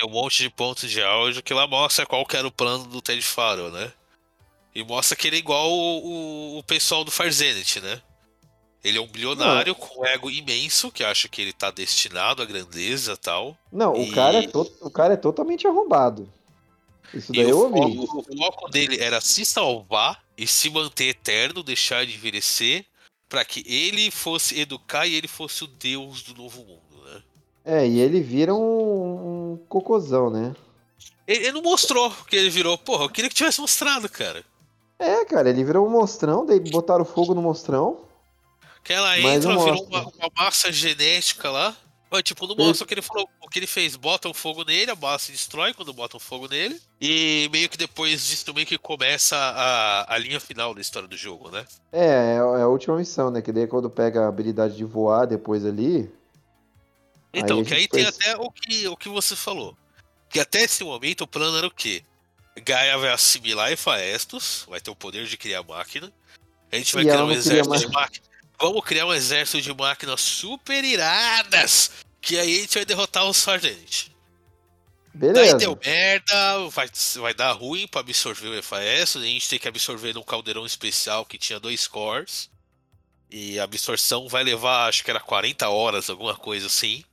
[0.03, 2.83] Tem um monte de pontos de áudio que lá mostra qual que era o plano
[2.85, 3.89] do Ted Faro, né?
[4.75, 8.01] E mostra que ele é igual o, o- o pessoal do Far Zenith, né?
[8.83, 12.45] Ele é um bilionário com um ego imenso, que acha que ele tá destinado à
[12.45, 13.57] grandeza e tal.
[13.71, 16.29] Não, E- o cara é to- o cara é totalmente arrombado.
[17.13, 17.97] Isso E daí eu o ouvi.
[17.99, 22.85] o foco dele era se salvar e se manter eterno, deixar de envelhecer,
[23.29, 26.82] pra que ele fosse educar e ele fosse o deus do novo mundo?
[27.65, 30.53] É, e ele vira um, um cocôzão, né?
[31.25, 32.77] Ele, ele não mostrou que ele virou.
[32.77, 34.43] Porra, eu queria que tivesse mostrado, cara.
[34.99, 38.01] É, cara, ele virou um monstrão, daí botaram fogo no monstrão.
[38.83, 41.75] Que ela entra, não virou uma, uma massa genética lá.
[42.11, 43.27] Mas, tipo, não mostra o que ele falou.
[43.41, 46.79] O que ele fez, botam fogo nele, a massa se destrói quando botam fogo nele.
[47.01, 51.17] E meio que depois disso meio que começa a, a linha final da história do
[51.17, 51.65] jogo, né?
[51.91, 53.41] É, é a última missão, né?
[53.41, 56.11] Que daí quando pega a habilidade de voar depois ali.
[57.33, 59.75] Então, Aí que aí tem até o que, o que você falou.
[60.29, 62.03] Que até esse momento o plano era o quê?
[62.63, 66.13] Gaia vai assimilar Hephaestus, vai ter o poder de criar máquina.
[66.71, 68.29] A gente vai E criar um exército mais- de máquinas.
[68.59, 71.91] Vamos criar um exército de máquinas super iradas.
[72.21, 74.07] Que aí a gente vai derrotar os Sargent.
[75.15, 75.57] Daí Beleza.
[75.57, 79.21] deu merda, vai, vai dar ruim pra absorver o Hephaestus.
[79.21, 82.49] A gente tem que absorver num caldeirão especial que tinha dois cores.
[83.29, 87.03] E a absorção vai levar, acho que era 40 horas, alguma coisa assim.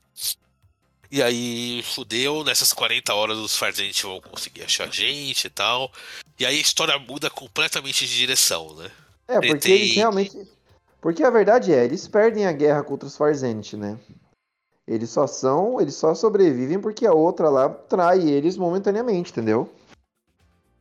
[1.10, 5.92] E aí, fudeu, nessas 40 horas os Farzentes vão conseguir achar gente e tal.
[6.38, 8.90] E aí a história muda completamente de direção, né?
[9.26, 10.48] É, porque eles realmente.
[11.00, 13.98] Porque a verdade é, eles perdem a guerra contra os Farzent, né?
[14.86, 15.80] Eles só são.
[15.80, 19.72] Eles só sobrevivem porque a outra lá trai eles momentaneamente, entendeu?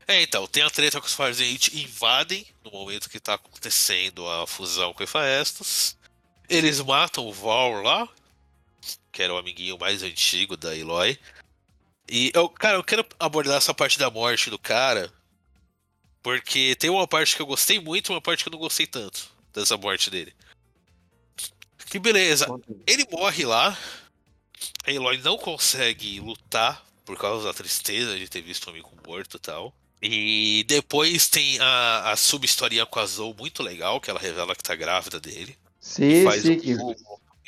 [0.07, 4.47] É, então, tem a treta que os Farzentes invadem no momento que tá acontecendo a
[4.47, 5.95] fusão com o Hephaestus.
[6.49, 8.09] Eles matam o Val lá,
[9.11, 11.17] que era o amiguinho mais antigo da Eloy.
[12.09, 15.11] E eu, cara, eu quero abordar essa parte da morte do cara,
[16.23, 18.87] porque tem uma parte que eu gostei muito e uma parte que eu não gostei
[18.87, 20.33] tanto dessa morte dele.
[21.89, 22.47] Que beleza,
[22.85, 23.77] ele morre lá.
[24.85, 29.37] A Eloy não consegue lutar por causa da tristeza de ter visto o amigo morto
[29.37, 29.73] e tal.
[30.01, 34.63] E depois tem a, a sub-historinha com a Zou muito legal, que ela revela que
[34.63, 35.57] tá grávida dele.
[35.79, 36.59] Sim, faz, sim.
[36.75, 36.95] um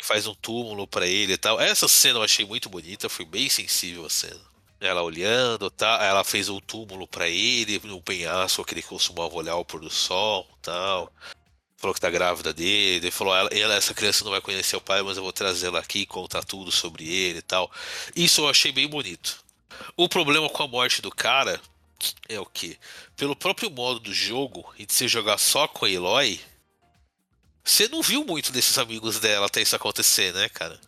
[0.05, 1.59] faz um túmulo pra ele e tal.
[1.59, 4.39] Essa cena eu achei muito bonita, foi bem sensível a cena.
[4.79, 6.03] Ela olhando, tá?
[6.03, 9.89] Ela fez um túmulo pra ele, no penhasco que ele costumava olhar o pôr do
[9.91, 11.11] sol tal.
[11.77, 14.81] Falou que tá grávida dele, ele falou, ela, ela- essa criança não vai conhecer o
[14.81, 17.71] pai, mas eu vou trazê-la aqui contar tudo sobre ele e tal.
[18.15, 19.43] Isso eu achei bem bonito.
[19.97, 21.59] O problema com a morte do cara
[22.29, 22.77] é o que?
[23.15, 26.39] Pelo próprio modo do jogo, e de você jogar só com a Eloy,
[27.63, 30.79] você não viu muito desses amigos dela até isso acontecer, né, cara?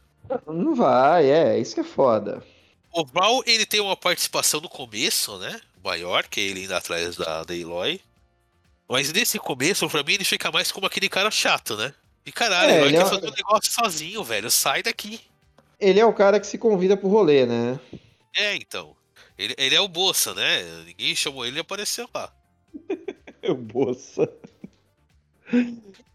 [0.47, 2.43] Não vai, é, isso que é foda.
[2.91, 5.59] O Val, ele tem uma participação no começo, né?
[5.83, 7.99] Maior, que é ele indo atrás da, da Eloy.
[8.87, 11.93] Mas nesse começo, pra mim, ele fica mais como aquele cara chato, né?
[12.25, 14.49] E caralho, É, Eloy ele quer é um- fazer um negócio sozinho, velho.
[14.51, 15.19] Sai daqui.
[15.79, 17.79] Ele é o cara que se convida pro rolê, né?
[18.35, 18.95] É, então.
[19.37, 20.63] Ele, ele é o Bolsa, né?
[20.85, 22.31] Ninguém chamou ele e apareceu lá.
[23.41, 24.29] É o Bolsa.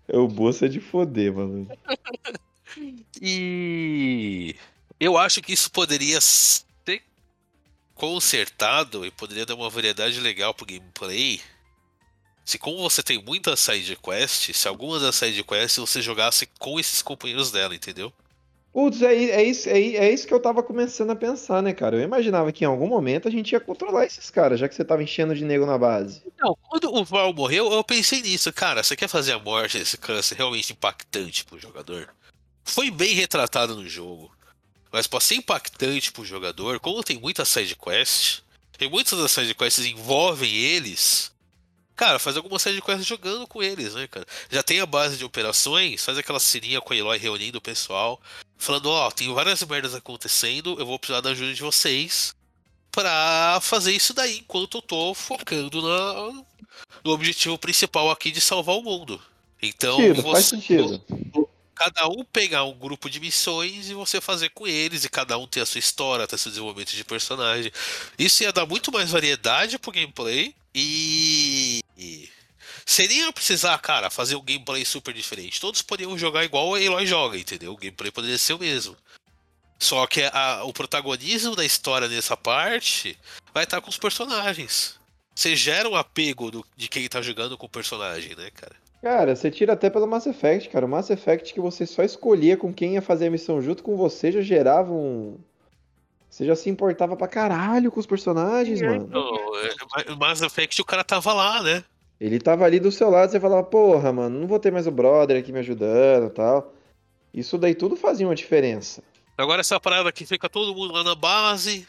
[0.09, 1.69] É o Bolsa de foder, mano.
[3.21, 4.55] E
[5.01, 7.03] eu acho que isso poderia ser
[7.95, 11.41] consertado e poderia dar uma variedade legal pro gameplay.
[12.45, 16.79] Se como você tem muitas side quests, se algumas das side quests você jogasse com
[16.79, 18.13] esses companheiros dela, entendeu?
[18.73, 21.97] Putz, é, é isso, é, é isso que eu tava começando a pensar, né, cara?
[21.97, 24.85] Eu imaginava que em algum momento a gente ia controlar esses caras, já que você
[24.85, 26.23] tava enchendo de nego na base.
[26.39, 28.53] Não, quando o Val morreu, eu pensei nisso.
[28.53, 32.09] Cara, você quer fazer a morte desse câncer realmente impactante pro jogador?
[32.63, 34.31] Foi bem retratado no jogo.
[34.93, 38.43] Mas pra ser impactante pro jogador, como tem muita side quest,
[38.81, 41.33] e muitas das side quests envolvem eles,
[41.99, 44.25] cara, faz alguma side quest jogando com eles, né, cara?
[44.51, 48.21] Já tem a base de operações, faz aquela sininha com a Eloy reunindo o pessoal,
[48.57, 52.35] falando, ó, tem várias merdas acontecendo, eu vou precisar da ajuda de vocês
[52.91, 56.43] pra fazer isso daí, enquanto eu tô focando na,
[57.05, 59.21] no objetivo principal aqui de salvar o mundo.
[59.61, 61.03] Então, Sentido, faz você- sentido.
[61.75, 65.47] cada um pegar um grupo de missões e você fazer com eles, e cada um
[65.47, 67.71] ter a sua história, ter seu desenvolvimento de personagem.
[68.19, 71.78] Isso ia dar muito mais variedade pro gameplay e.
[71.99, 72.29] e
[72.85, 75.61] Seria ia precisar, cara, fazer um gameplay super diferente.
[75.61, 77.73] Todos poderiam jogar igual a Eloy joga, entendeu?
[77.73, 78.97] O gameplay poderia ser o mesmo.
[79.79, 83.17] Só que a- o protagonismo da história nessa parte
[83.55, 84.99] vai estar com os personagens.
[85.35, 88.75] Você gera um apego do- de quem tá jogando com o personagem, né, cara?
[89.01, 90.85] Cara, você tira até pelo Mass Effect, cara.
[90.85, 93.97] O Mass Effect que você só escolhia com quem ia fazer a missão junto com
[93.97, 95.39] você já gerava um.
[96.31, 99.07] Você já se importava pra caralho com os personagens, mano.
[99.09, 99.33] Então,
[100.07, 101.83] é, Mass Effect o cara tava lá, né?
[102.21, 104.91] Ele tava ali do seu lado, você falava, porra, mano, não vou ter mais o
[104.91, 106.75] brother aqui me ajudando e tal.
[107.33, 109.03] Isso daí tudo fazia uma diferença.
[109.37, 111.87] Agora essa parada que fica todo mundo lá na base.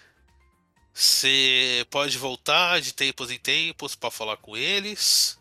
[0.93, 5.37] Você pode voltar de tempos em tempos pra falar com eles.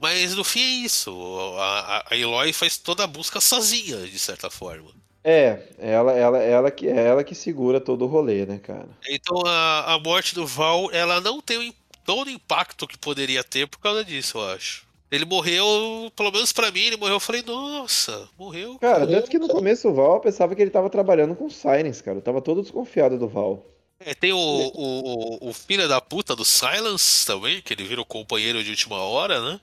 [0.00, 1.10] Mas no fim é isso.
[1.58, 4.90] A, a- a Eloy faz toda a busca sozinha, de certa forma.
[5.24, 8.88] É, ela, ela, ela que é ela que segura todo o rolê, né, cara?
[9.08, 13.42] Então a, a morte do Val, ela não tem o todo o impacto que poderia
[13.42, 14.84] ter por causa disso, eu acho.
[15.10, 17.14] Ele morreu, pelo menos pra mim, ele morreu.
[17.14, 18.78] Eu falei, nossa, morreu.
[18.78, 22.02] Cara, tanto que no começo o Val eu pensava que ele tava trabalhando com Silence,
[22.02, 22.18] cara.
[22.18, 23.64] Eu tava todo desconfiado do Val.
[24.00, 28.00] É, tem o, o, o, o filho da puta do Silence também, que ele vira
[28.00, 29.60] o companheiro de última hora, né?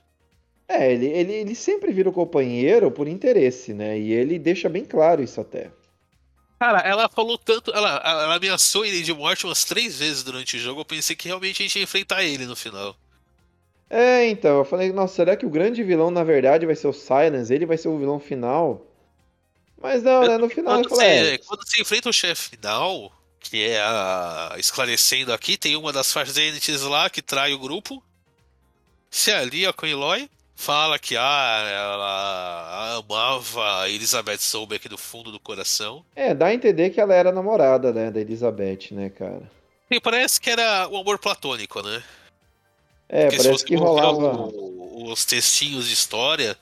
[0.68, 3.98] É, ele, ele, ele sempre vira o companheiro por interesse, né?
[3.98, 5.70] E ele deixa bem claro isso até.
[6.58, 7.72] Cara, ela falou tanto.
[7.72, 10.80] Ela, ela ameaçou ele de morte umas três vezes durante o jogo.
[10.80, 12.96] Eu pensei que realmente a gente ia enfrentar ele no final.
[13.90, 16.92] É, então, eu falei, nossa, será que o grande vilão na verdade vai ser o
[16.92, 17.52] Silence?
[17.52, 18.86] Ele vai ser o vilão final?
[19.76, 20.38] Mas não, né?
[20.38, 24.54] No final Quando falou, você, é, quando você enfrenta o chefe final, que é a.
[24.56, 28.02] Esclarecendo aqui, tem uma das Farzenites lá que trai o grupo.
[29.10, 30.30] Se alia com a Eloy.
[30.62, 36.04] Fala que ah, ela amava a Elizabeth Sobeck do fundo do coração.
[36.14, 39.50] é, dá a entender que ela era namorada, né, da Elizabeth, né, cara?
[39.90, 42.00] E parece que era um amor platônico, né?
[43.08, 44.36] É, Porque se parece que rolava.
[44.52, 46.56] o- os textinhos de história,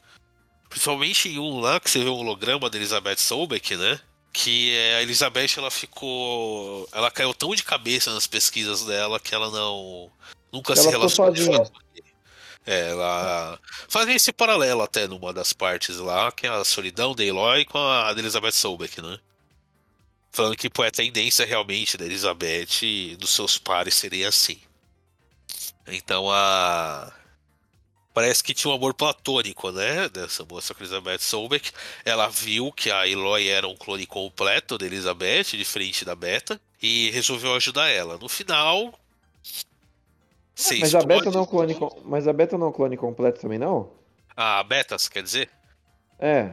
[0.71, 4.01] principalmente em um lá que você vê um holograma da Elizabeth Sobeck, né?
[4.33, 6.89] Que é, a Elizabeth ela ficou.
[6.93, 10.11] Ela caiu tão de cabeça nas pesquisas dela que ela não.
[10.51, 11.71] Nunca Ela se relacionou.
[12.67, 17.25] É, ela fazia esse paralelo até numa das partes lá, que é a solidão da
[17.25, 19.19] Eloy com a Elizabeth Sobeck, né?
[20.33, 24.61] Falando que pô, a tendência realmente da Elizabeth e dos seus pares seria assim.
[25.87, 27.13] Então a.
[28.13, 30.09] Parece que tinha um amor platônico, né?
[30.09, 31.71] Dessa moça com Elizabeth Sobeck.
[32.05, 37.11] Ela viu que a Eloy era um clone completo da Elizabeth, diferente da Beta, e
[37.11, 38.19] resolveu ajudar ela.
[38.19, 38.99] No final.
[40.61, 42.97] Você Mas a explode Beta não é um clone, mas a Beta não é clone
[42.97, 43.91] completo também, não?
[44.37, 45.51] A Beta, você quer dizer?
[46.19, 46.51] É.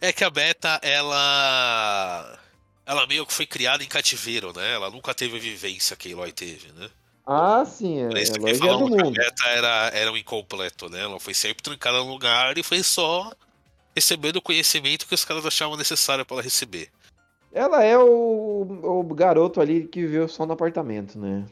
[0.00, 2.38] É que a Beta, ela.
[2.84, 4.74] Ela meio que foi criada em cativeiro, né?
[4.74, 6.90] Ela nunca teve a vivência que a Eloy teve, né?
[7.26, 8.08] Ah, sim, é.
[8.20, 9.12] É do falam que a mundo.
[9.12, 11.00] Beta era, era um incompleto, né?
[11.00, 13.32] Ela foi sempre trancada no lugar e foi só
[13.94, 16.90] recebendo o conhecimento que os caras achavam necessário para ela receber.
[17.52, 21.46] Ela é o, o garoto ali que viveu só no apartamento, né?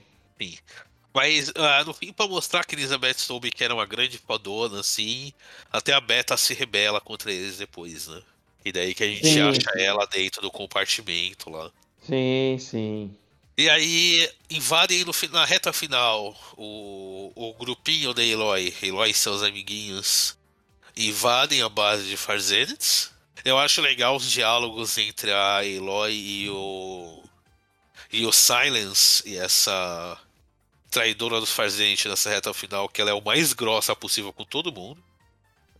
[1.14, 5.32] Mas ah, no fim, pra mostrar que Elizabeth soube que era uma grande fodona, assim,
[5.70, 8.22] até a Beta se rebela contra eles depois, né?
[8.64, 9.80] E daí que a gente Sim, acha sim.
[9.80, 11.70] ela dentro do compartimento lá.
[12.06, 13.16] Sim, sim.
[13.56, 19.42] E aí invadem no, na reta final o, o grupinho da Eloy, Eloy e seus
[19.42, 20.38] amiguinhos,
[20.96, 23.12] invadem a base de Farzenitz.
[23.44, 27.22] Eu acho legal os diálogos entre a Eloy e o
[28.12, 30.18] e o Silence e essa
[30.92, 34.70] traidora dos Farzenitz nessa reta final, que ela é o mais grossa possível com todo
[34.70, 35.02] mundo.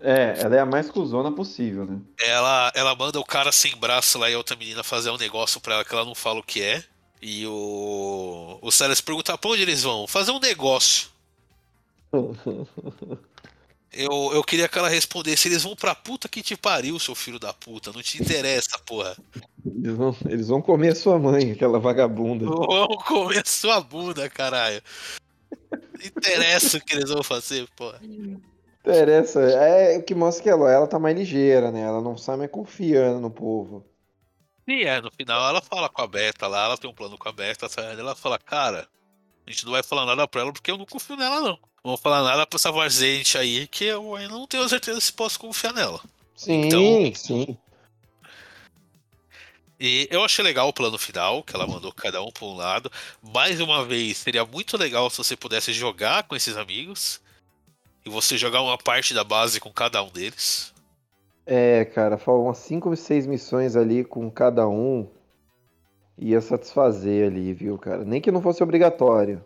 [0.01, 2.01] É, ela é a mais cuzona possível, né?
[2.19, 5.61] Ela, ela manda o cara sem braço lá e a outra menina fazer um negócio
[5.61, 6.83] pra ela que ela não fala o que é.
[7.21, 8.59] E o.
[8.61, 10.09] O Silas pergunta pra onde eles vão?
[10.09, 11.09] Fazer um negócio.
[13.95, 17.39] Eu, eu queria que ela respondesse: eles vão pra puta que te pariu, seu filho
[17.39, 17.93] da puta.
[17.93, 19.15] Não te interessa, porra.
[19.65, 22.47] Eles vão, eles vão comer a sua mãe, aquela vagabunda.
[22.47, 24.83] Vamos comer sua bunda, caralho.
[26.05, 27.93] Interessa o que eles vão fazer, pô.
[28.81, 29.41] Interessa.
[29.41, 31.83] É o que mostra que ela, ela tá mais ligeira, né?
[31.83, 33.85] Ela não sai mais confiando no povo.
[34.67, 37.29] E é, no final ela fala com a Beta lá, ela tem um plano com
[37.29, 38.87] a Beta, ela fala, cara,
[39.47, 41.59] a gente não vai falar nada pra ela porque eu não confio nela, não.
[41.85, 45.13] Não vou falar nada pra essa Varzente aí que eu ainda não tenho certeza se
[45.13, 46.01] posso confiar nela.
[46.37, 47.57] Sim, Então- sim.
[49.85, 52.89] E eu achei legal o plano final, que ela mandou cada um pra um lado.
[53.21, 57.21] Mais uma vez, seria muito legal se você pudesse jogar com esses amigos.
[58.07, 60.73] E você jogar uma parte da base com cada um deles.
[61.45, 65.09] É, cara, foram umas 5, 6 missões ali com cada um.
[66.17, 68.05] Ia satisfazer ali, viu, cara?
[68.05, 69.45] Nem que não fosse obrigatório.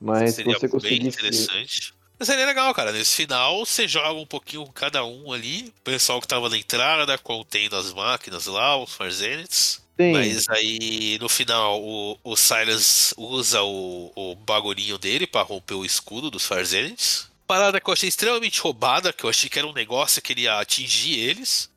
[0.00, 1.08] Mas se seria você bem conseguisse.
[1.08, 1.94] interessante.
[2.20, 2.92] Mas seria legal, cara.
[2.92, 5.72] Nesse final, você joga um pouquinho com cada um ali.
[5.78, 9.80] O pessoal que tava na entrada, contendo as máquinas lá, os Farzenets.
[9.98, 15.72] Sim, Mas aí, no final, o, o Silas usa o, o bagulhinho dele pra romper
[15.72, 17.30] o escudo dos Farzenets.
[17.46, 20.42] Parada que eu achei extremamente roubada, que eu achei que era um negócio que ele
[20.42, 21.70] ia atingir eles.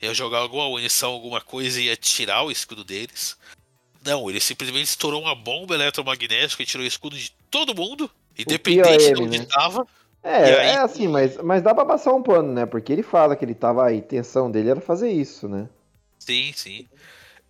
[0.00, 3.36] Ia jogar alguma munição, alguma coisa e ia tirar o escudo deles.
[4.04, 8.08] Não, ele simplesmente estourou uma bomba eletromagnética e tirou o escudo de todo mundo,
[8.38, 9.46] independente de POM, onde né?
[9.46, 9.86] tava.
[10.22, 12.64] É, E aí- é assim, mas, mas dá pra passar um pano, né?
[12.66, 15.68] Porque ele fala que ele tava a intenção dele era fazer isso, né?
[16.18, 16.88] Sim, sim.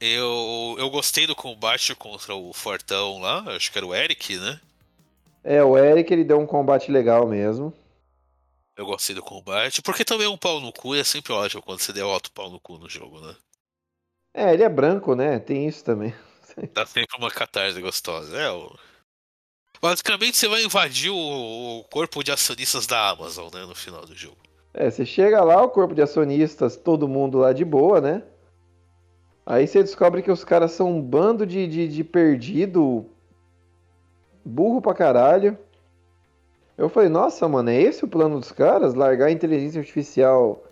[0.01, 4.61] Eu, eu gostei do combate contra o Fortão lá, acho que era o Eric, né?
[5.45, 7.73] É, o Eric ele deu um combate legal mesmo.
[8.77, 11.93] Eu gostei do combate, porque também um pau no cu é sempre ótimo quando você
[11.93, 13.37] derrota o pau no cu no jogo, né?
[14.35, 15.39] É, ele é branco, né?
[15.39, 16.15] Tem isso também.
[16.75, 18.37] Dá sempre uma catarse gostosa.
[18.39, 18.77] É, o...
[19.83, 24.37] Basicamente você vai invadir o, corpo de acionistas da Amazon, né, no final do jogo.
[24.73, 28.23] É, você chega lá, o corpo de acionistas, todo mundo lá de boa, né?
[29.45, 33.05] Aí você descobre que os caras são um bando de, de, de perdido,
[34.45, 35.59] burro pra caralho.
[36.79, 38.95] Eu falei, nossa, mano, é esse o plano dos caras?
[38.95, 40.65] Largar a inteligência artificial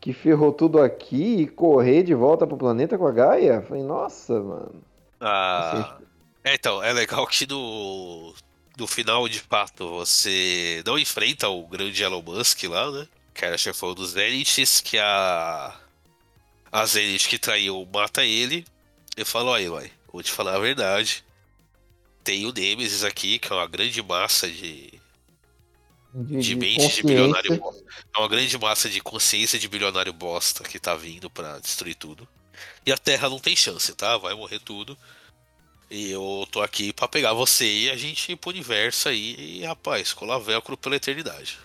[0.00, 3.56] que ferrou tudo aqui e correr de volta pro planeta com a Gaia?
[3.56, 4.82] Eu falei, nossa, mano.
[5.20, 5.98] Ah,
[6.42, 8.32] é, então, é legal que no,
[8.76, 13.08] no final, de fato, você não enfrenta o grande Elon Musk lá, né?
[13.34, 15.74] Que era chefão dos Zenites, que a.
[16.70, 18.64] A Zenit que traiu mata ele.
[19.16, 21.24] Eu falo, ó, Eloy, vou te falar a verdade.
[22.22, 25.00] Tem o Nemesis aqui, que é uma grande massa de,
[26.12, 27.84] De, de mente de bilionário bosta.
[28.14, 32.28] É uma grande massa de consciência de bilionário bosta que tá vindo pra destruir tudo.
[32.84, 34.16] E a Terra não tem chance, tá?
[34.18, 34.98] Vai morrer tudo.
[35.90, 39.64] E eu tô aqui pra pegar você e a gente ir pro universo aí e,
[39.64, 41.58] rapaz, colar velcro pela eternidade.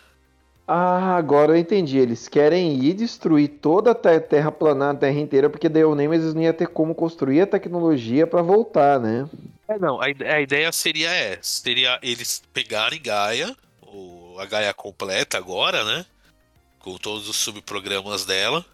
[0.67, 1.97] Ah, agora eu entendi.
[1.97, 5.95] Eles querem ir destruir toda a te- Terra planada, a Terra inteira, porque daí o
[5.95, 9.29] Nemesis não ia ter como construir a tecnologia pra voltar, né?
[9.67, 11.61] É, não, a, a ideia seria essa.
[11.63, 16.05] Seria eles pegarem Gaia, o, a Gaia completa agora, né?
[16.79, 18.65] Com todos os subprogramas dela.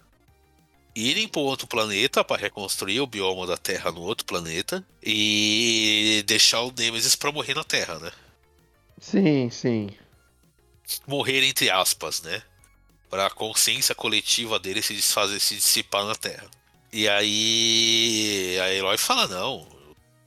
[1.00, 4.84] Irem para outro planeta para reconstruir o bioma da Terra no outro planeta.
[5.04, 8.12] E deixar o Nemesis para morrer na Terra, né?
[9.00, 9.92] Sim, sim.
[11.06, 12.42] Morrer entre aspas, né?
[13.12, 16.50] Para a consciência coletiva dele se desfazer, se dissipar na Terra.
[16.92, 19.68] E aí a Eloy fala, não,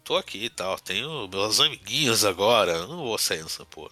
[0.05, 3.91] tô aqui e tal, tenho meus amiguinhos agora, não vou sair nessa porra.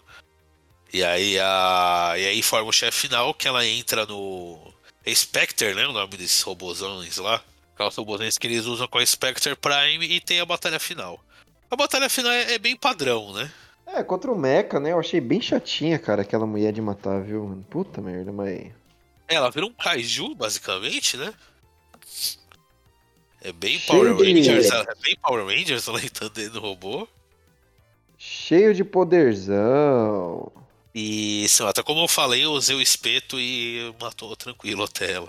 [0.93, 2.15] E aí a.
[2.17, 4.73] E aí forma o chefe final que ela entra no.
[5.11, 5.87] É Spectre, né?
[5.87, 7.43] O nome desses robôzões lá.
[7.75, 11.19] Aquelas robôzões que eles usam com a Spectre Prime e tem a batalha final.
[11.71, 13.51] A batalha final é, é bem padrão, né?
[13.87, 14.93] É, contra o Mecha, né?
[14.93, 17.45] Eu achei bem chatinha, cara, aquela mulher de matar, viu?
[17.45, 17.65] mano?
[17.71, 18.71] Puta merda, mas.
[19.27, 21.33] Ela vira um kaiju, basicamente, né?
[23.41, 26.61] É bem Cheio Power de- Rangers, ela- é bem Power Rangers ela entrando dentro do
[26.61, 27.07] robô.
[28.19, 30.51] Cheio de poderzão.
[31.01, 35.13] E, sei lá, até como eu falei, eu usei o espeto e matou tranquilo até
[35.13, 35.29] ela.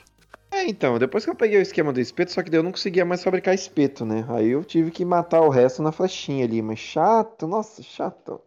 [0.50, 3.06] É, então, depois que eu peguei o esquema do espeto, só que eu não conseguia
[3.06, 4.26] mais fabricar espeto, né?
[4.30, 8.42] Aí eu tive que matar o resto na flechinha ali, mas chato, nossa, chato.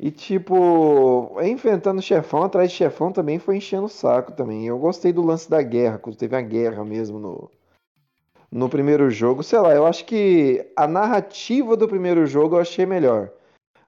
[0.00, 4.66] E tipo, enfrentando chefão atrás de chefão também foi enchendo o saco também.
[4.66, 7.50] Eu gostei do lance da guerra, quando teve a guerra mesmo no,
[8.50, 9.42] no primeiro jogo.
[9.42, 13.30] Sei lá, eu acho que a narrativa do primeiro jogo eu achei melhor.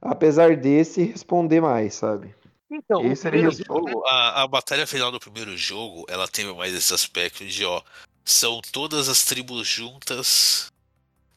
[0.09, 2.34] Apesar desse responder mais, sabe?
[2.70, 6.92] Então, Esse o jogo, a, a batalha final do primeiro jogo, ela teve mais esse
[6.92, 7.80] aspecto de, ó,
[8.24, 10.72] são todas as tribos juntas,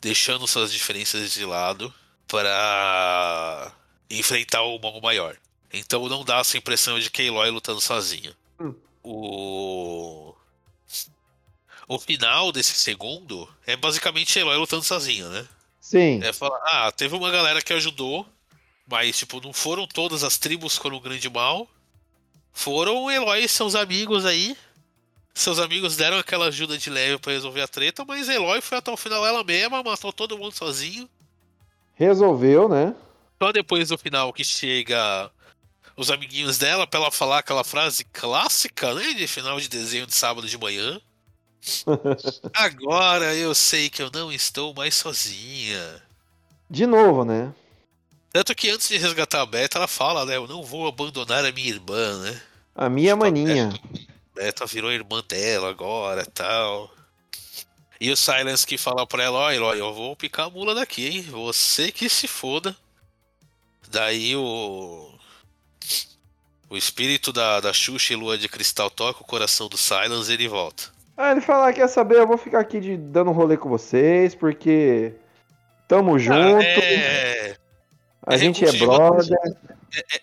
[0.01, 1.93] deixando suas diferenças de lado
[2.28, 3.72] para
[4.09, 5.38] enfrentar o mal maior.
[5.72, 8.34] Então não dá essa impressão de que Aloy lutando sozinho.
[8.59, 8.74] Hum.
[9.03, 10.34] O
[11.89, 15.47] o final desse segundo é basicamente Eloy lutando sozinho, né?
[15.82, 16.22] Sim.
[16.24, 18.28] É falar, ah, teve uma galera que ajudou,
[18.89, 21.67] mas, tipo, não foram todas as tribos com o grande mal.
[22.51, 24.57] Foram o Eloy e seus amigos aí.
[25.33, 28.91] Seus amigos deram aquela ajuda de leve pra resolver a treta, mas Eloy foi até
[28.91, 31.07] o final ela mesma, matou todo mundo sozinho.
[31.95, 32.95] Resolveu, né?
[33.41, 35.31] Só depois do final que chega
[35.95, 39.13] os amiguinhos dela pra ela falar aquela frase clássica, né?
[39.13, 40.99] De final de desenho de sábado de manhã.
[42.53, 46.01] Agora eu sei que eu não estou mais sozinha.
[46.69, 47.53] De novo, né?
[48.32, 50.38] Tanto que antes de resgatar a Beta, ela fala, né?
[50.38, 52.41] Eu não vou abandonar a minha irmã, né?
[52.75, 53.73] A minha maninha.
[54.36, 56.91] Beta virou irmã dela agora tal.
[57.99, 61.07] E o Silence que fala pra ela, ó, Eloy, eu vou picar a mula daqui,
[61.07, 61.21] hein?
[61.23, 62.75] Você que se foda.
[63.91, 65.11] Daí o.
[66.69, 70.36] O espírito da, da Xuxa e Lua de Cristal toca o coração do Silence e
[70.36, 70.84] ele volta.
[71.17, 74.36] Ah, ele fala, quer saber, eu vou ficar aqui de, dando um rolê com vocês,
[74.36, 75.13] porque
[75.88, 77.57] tamo junto, Ah, é,
[78.30, 79.38] a é gente é brother.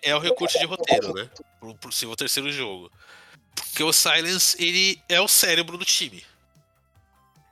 [0.01, 1.29] é, é o recurso de roteiro, né?
[1.59, 2.89] Pro possível terceiro jogo.
[3.53, 6.23] Porque o Silence, ele é o cérebro do time.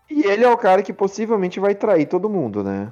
[0.09, 2.91] E ele é o cara que possivelmente vai trair todo mundo, né?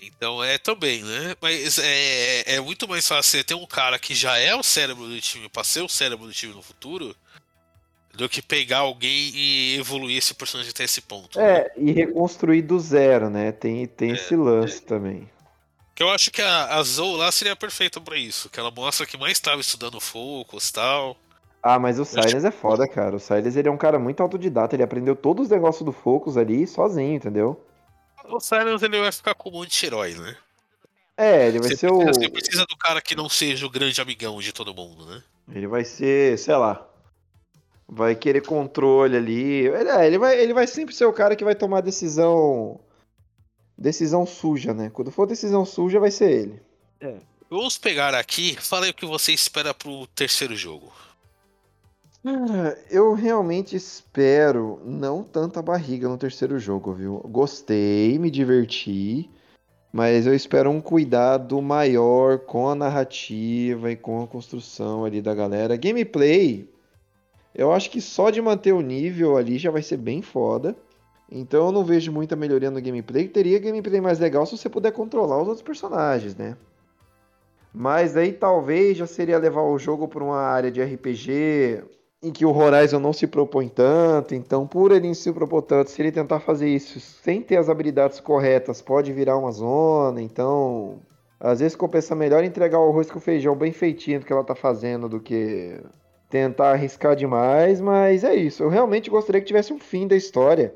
[0.00, 1.34] Então é também, né?
[1.40, 5.08] Mas é, é muito mais fácil você ter um cara que já é o cérebro
[5.08, 7.16] do time pra ser o cérebro do time no futuro
[8.14, 11.38] do que pegar alguém e evoluir esse personagem até esse ponto.
[11.38, 11.44] né?
[11.44, 13.50] É, e reconstruir do zero, né?
[13.50, 15.28] Tem, tem esse lance também.
[15.98, 18.48] Que eu acho que a, a Zou lá seria perfeita pra isso.
[18.48, 21.16] Que ela mostra que mais estava estudando Focus e tal.
[21.60, 23.16] Ah, mas o Silas é foda, cara.
[23.16, 26.36] O Silas ele é um cara muito autodidata, ele aprendeu todos os negócios do Focus
[26.36, 27.60] ali sozinho, entendeu?
[28.28, 30.36] O Silence ele vai ficar com um monte de herói, né?
[31.16, 31.98] É, ele vai Você ser o.
[31.98, 35.20] precisa, você precisa do cara que não seja o grande amigão de todo mundo, né?
[35.52, 36.86] Ele vai ser, sei lá.
[37.88, 39.66] Vai querer controle ali.
[39.66, 42.78] Ele, é, ele, vai, ele vai sempre ser o cara que vai tomar decisão.
[43.78, 44.90] Decisão suja, né?
[44.90, 46.62] Quando for decisão suja, vai ser ele.
[47.48, 50.92] Vamos pegar aqui, fala aí o que você espera pro terceiro jogo.
[52.22, 57.20] Cara, eu realmente espero não tanta barriga no terceiro jogo, viu?
[57.26, 59.30] Gostei, me diverti,
[59.92, 65.34] mas eu espero um cuidado maior com a narrativa e com a construção ali da
[65.34, 65.76] galera.
[65.76, 66.68] Gameplay,
[67.54, 70.76] eu acho que só de manter o nível ali já vai ser bem foda.
[71.30, 73.28] Então eu não vejo muita melhoria no gameplay.
[73.28, 76.56] Teria gameplay mais legal se você puder controlar os outros personagens, né?
[77.72, 81.84] Mas aí talvez já seria levar o jogo para uma área de RPG
[82.22, 84.34] em que o Horizon não se propõe tanto.
[84.34, 87.68] Então, por ele não se propor tanto, se ele tentar fazer isso sem ter as
[87.68, 90.20] habilidades corretas, pode virar uma zona.
[90.20, 91.00] Então,
[91.38, 94.54] às vezes compensa melhor entregar o arroz com feijão bem feitinho do que ela tá
[94.54, 95.80] fazendo do que
[96.28, 97.80] tentar arriscar demais.
[97.80, 98.62] Mas é isso.
[98.62, 100.74] Eu realmente gostaria que tivesse um fim da história.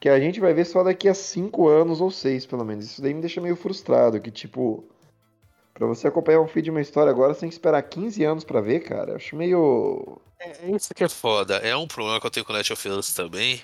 [0.00, 2.86] Que a gente vai ver só daqui a 5 anos ou 6, pelo menos.
[2.86, 4.18] Isso daí me deixa meio frustrado.
[4.18, 4.82] Que, tipo,
[5.74, 8.42] pra você acompanhar um fim de uma história agora, você tem que esperar 15 anos
[8.42, 9.12] pra ver, cara.
[9.12, 10.18] Eu acho meio.
[10.38, 11.56] É isso que é foda.
[11.56, 13.60] É um problema que eu tenho com Last of Us também.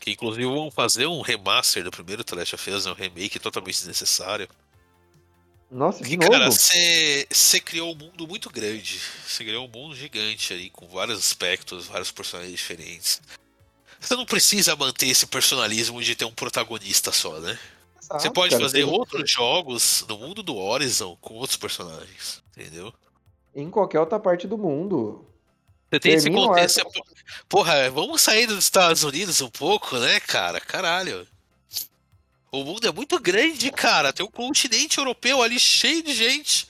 [0.00, 3.76] Que inclusive vão fazer um remaster do primeiro The Last of Us, um remake totalmente
[3.76, 4.48] desnecessário.
[5.70, 9.00] Nossa, de Porque, cara, você criou um mundo muito grande.
[9.24, 13.22] Você criou um mundo gigante aí, com vários aspectos, vários personagens diferentes.
[14.02, 17.58] Você não precisa manter esse personalismo de ter um protagonista só, né?
[18.00, 22.92] Você Exato, pode cara, fazer outros jogos no mundo do Horizon com outros personagens, entendeu?
[23.54, 25.24] Em qualquer outra parte do mundo.
[25.88, 26.82] Você tem esse contexto.
[26.82, 27.02] você-
[27.48, 30.60] Porra, vamos sair dos Estados Unidos um pouco, né, cara?
[30.60, 31.26] Caralho.
[32.50, 34.12] O mundo é muito grande, cara.
[34.12, 36.68] Tem um continente europeu ali cheio de gente.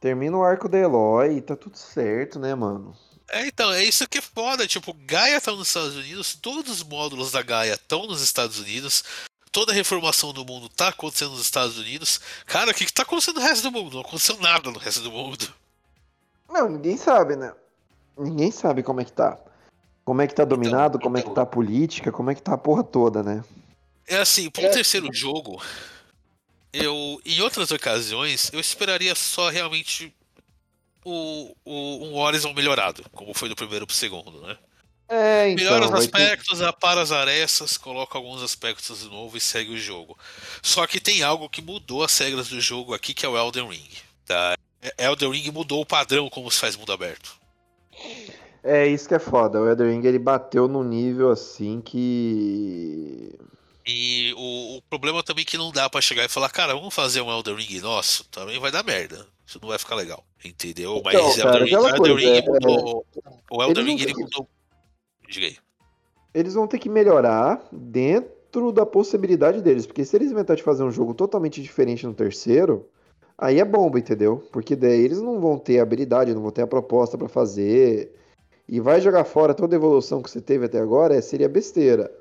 [0.00, 2.96] Termina o arco da Eloy tá tudo certo, né, mano?
[3.28, 4.66] É, então, é isso que é foda.
[4.66, 9.04] Tipo, Gaia tá nos Estados Unidos, todos os módulos da Gaia estão nos Estados Unidos,
[9.50, 12.20] toda a reformação do mundo tá acontecendo nos Estados Unidos.
[12.44, 13.94] Cara, o que, que tá acontecendo no resto do mundo?
[13.94, 15.52] Não aconteceu nada no resto do mundo.
[16.48, 17.52] Não, ninguém sabe, né?
[18.16, 19.38] Ninguém sabe como é que tá.
[20.04, 22.54] Como é que tá dominado, como é que tá a política, como é que tá
[22.54, 23.42] a porra toda, né?
[24.06, 25.60] É assim, para um terceiro jogo,
[26.72, 30.14] eu, em outras ocasiões, eu esperaria só realmente
[31.06, 34.58] o, o, um Horizon melhorado, como foi do primeiro pro segundo, né?
[35.08, 35.64] É, então.
[35.64, 39.78] Melhora os ter- aspectos, apara as arestas, coloca alguns aspectos de novo e segue o
[39.78, 40.18] jogo.
[40.60, 43.68] Só que tem algo que mudou as regras do jogo aqui, que é o Elden
[43.68, 43.88] Ring.
[44.26, 44.56] Tá?
[44.98, 47.36] Elden Ring mudou o padrão como se faz mundo aberto.
[48.64, 49.60] É isso que é foda.
[49.60, 53.32] O Elden Ring ele bateu num nível assim que.
[53.86, 56.92] E o, o problema também é que não dá pra chegar e falar, cara, vamos
[56.92, 59.26] fazer um Elden Ring nosso, também vai dar merda.
[59.46, 60.24] Isso não vai ficar legal.
[60.44, 61.00] Entendeu?
[61.04, 63.06] Mas Então, cara, Elden Ring, Elden Ring é- mudou.
[63.50, 64.48] O Elden Ring ele mudou.
[65.28, 65.56] Diga aí.
[66.34, 69.86] eles vão ter que melhorar dentro da possibilidade deles.
[69.86, 72.88] Porque se eles inventarem de fazer um jogo totalmente diferente no terceiro,
[73.38, 74.46] aí é bomba, entendeu?
[74.52, 78.12] Porque daí eles não vão ter a habilidade, não vão ter a proposta pra fazer.
[78.68, 82.12] E vai jogar fora toda a evolução que você teve até agora, é, seria besteira.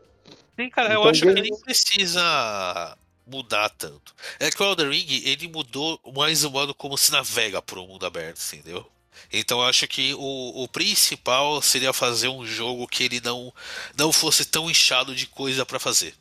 [0.58, 2.97] Sim, cara, eu Então, acho que nem precisa
[3.28, 4.14] mudar tanto.
[4.39, 7.88] É que o Elden Ring, ele mudou mais o modo como se navega por um
[7.88, 8.86] mundo aberto, entendeu?
[9.32, 13.53] Então eu acho que o, o principal seria fazer um jogo que ele não,
[13.97, 16.14] não fosse tão inchado de coisa pra fazer.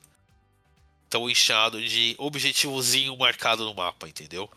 [1.11, 4.49] Tão inchado de objetivozinho marcado no mapa, entendeu?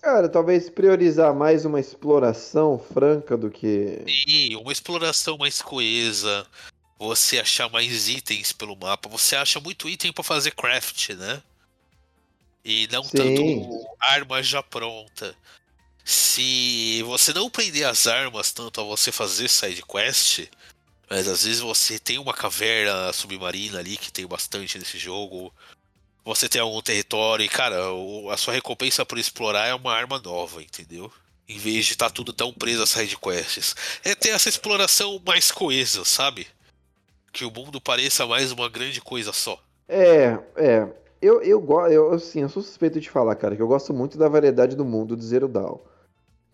[0.00, 4.02] Cara, talvez priorizar mais uma exploração franca do que.
[4.26, 6.46] E uma exploração mais coesa,
[6.98, 11.42] você achar mais itens pelo mapa, você acha muito item pra fazer craft, né?
[12.64, 13.16] E não Sim.
[13.16, 15.36] tanto arma já pronta.
[16.04, 20.48] Se você não prender as armas tanto a você fazer side quest,
[21.08, 25.52] mas às vezes você tem uma caverna submarina ali que tem bastante nesse jogo.
[26.24, 27.76] Você tem algum território e, cara,
[28.32, 31.12] a sua recompensa por explorar é uma arma nova, entendeu?
[31.46, 33.76] Em vez de estar tudo tão preso a side quests.
[34.02, 36.46] É ter essa exploração mais coesa, sabe?
[37.34, 39.60] Que o mundo pareça mais uma grande coisa só.
[39.88, 40.88] É, é.
[41.20, 44.28] Eu, eu, eu, assim, eu sou suspeito de falar, cara, que eu gosto muito da
[44.28, 45.78] variedade do mundo de Zero Dawn.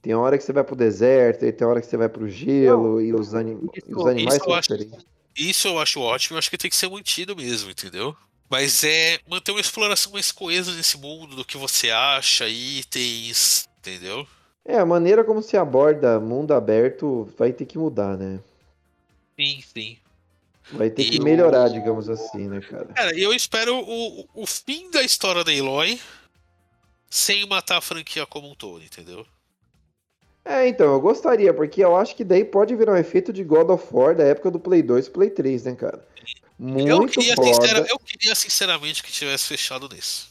[0.01, 3.01] Tem hora que você vai pro deserto, e tem hora que você vai pro gelo,
[3.03, 3.59] e os, anim...
[3.75, 5.07] isso- e os animais isso eu são acho- diferentes.
[5.37, 8.17] Isso eu acho ótimo, eu acho que tem que ser mantido mesmo, entendeu?
[8.49, 14.27] Mas é manter uma exploração mais coesa nesse mundo, do que você acha, itens, entendeu?
[14.65, 18.41] É, a maneira como se aborda mundo aberto vai ter que mudar, né?
[19.39, 19.99] Sim, sim.
[20.73, 22.87] Vai ter que Eu- melhorar, digamos assim, né, cara?
[22.87, 26.01] Cara, eu espero o, o fim da história da Eloy
[27.09, 29.27] sem matar a franquia como um todo, entendeu?
[30.45, 33.69] É, então, eu gostaria, porque eu acho que daí pode virar um efeito de God
[33.71, 36.07] of War da época do Play 2 e Play 3, né, cara?
[36.59, 36.67] eu,
[36.99, 37.53] Muito queria foda.
[37.55, 40.31] sincera- eu queria sinceramente que tivesse fechado nisso.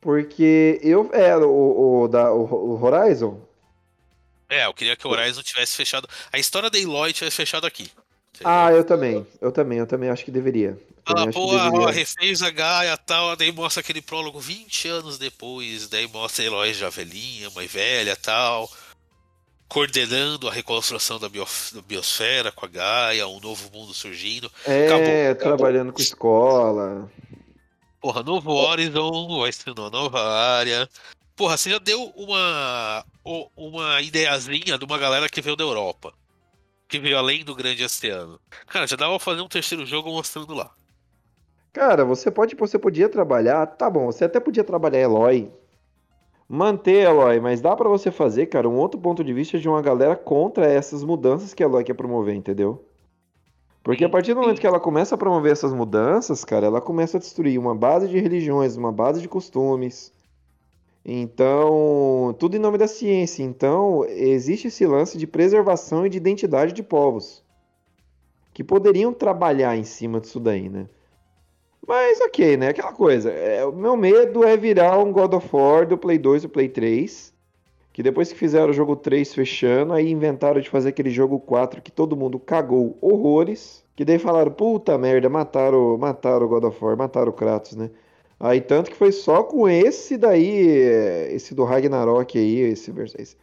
[0.00, 1.08] Porque eu.
[1.12, 3.40] É, o, o, da, o, o Horizon.
[4.48, 6.08] É, eu queria que o Horizon tivesse fechado.
[6.32, 7.90] A história da Eloy tivesse fechado aqui.
[8.42, 9.26] Ah, eu também.
[9.40, 10.78] Eu também, eu também acho que deveria.
[11.04, 11.46] Também Ah, pô,
[11.82, 16.42] ó, refez a Gaia e tal, daí mostra aquele prólogo 20 anos depois, daí mostra
[16.42, 18.70] a Eloy já velhinha, mãe velha tal,
[19.68, 24.50] coordenando a reconstrução da, biof- da biosfera com a Gaia, um novo mundo surgindo.
[24.64, 25.56] É, acabou, acabou.
[25.58, 27.10] trabalhando com escola.
[28.00, 30.88] Porra, novo Horizon, vai ser uma nova área.
[31.36, 33.04] Porra, você já deu uma,
[33.56, 36.12] uma ideiazinha de uma galera que veio da Europa.
[36.88, 38.38] Que veio além do grande oceano.
[38.66, 40.70] Cara, já dava pra fazer um terceiro jogo mostrando lá.
[41.72, 45.50] Cara, você pode, você podia trabalhar, tá bom, você até podia trabalhar Eloy,
[46.48, 49.82] manter Eloy, mas dá pra você fazer, cara, um outro ponto de vista de uma
[49.82, 52.86] galera contra essas mudanças que a Eloy quer promover, entendeu?
[53.82, 57.16] Porque a partir do momento que ela começa a promover essas mudanças, cara, ela começa
[57.16, 60.13] a destruir uma base de religiões, uma base de costumes.
[61.04, 63.42] Então, tudo em nome da ciência.
[63.42, 67.44] Então, existe esse lance de preservação e de identidade de povos
[68.54, 70.86] que poderiam trabalhar em cima disso daí, né?
[71.86, 72.68] Mas ok, né?
[72.68, 73.30] Aquela coisa.
[73.30, 76.68] É, o meu medo é virar um God of War do Play 2 e Play
[76.68, 77.34] 3.
[77.92, 81.82] Que depois que fizeram o jogo 3 fechando, aí inventaram de fazer aquele jogo 4
[81.82, 83.84] que todo mundo cagou horrores.
[83.94, 87.90] Que daí falaram, puta merda, mataram, mataram o God of War, mataram o Kratos, né?
[88.38, 93.14] Aí tanto que foi só com esse daí, é, esse do Ragnarok aí, esse, vers-
[93.18, 93.36] esse,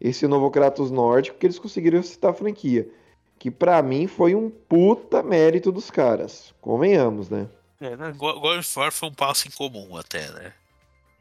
[0.00, 2.88] esse novo Kratos nórdico, que eles conseguiram citar a franquia.
[3.38, 6.54] Que pra mim foi um puta mérito dos caras.
[6.60, 7.48] Convenhamos, né?
[7.80, 8.12] É, né?
[8.16, 10.52] God of War foi um passo em comum até, né?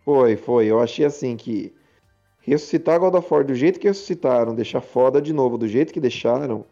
[0.03, 0.65] Foi, foi.
[0.65, 1.73] Eu achei assim que
[2.41, 5.99] ressuscitar God of War do jeito que ressuscitaram, deixar foda de novo do jeito que
[5.99, 6.65] deixaram,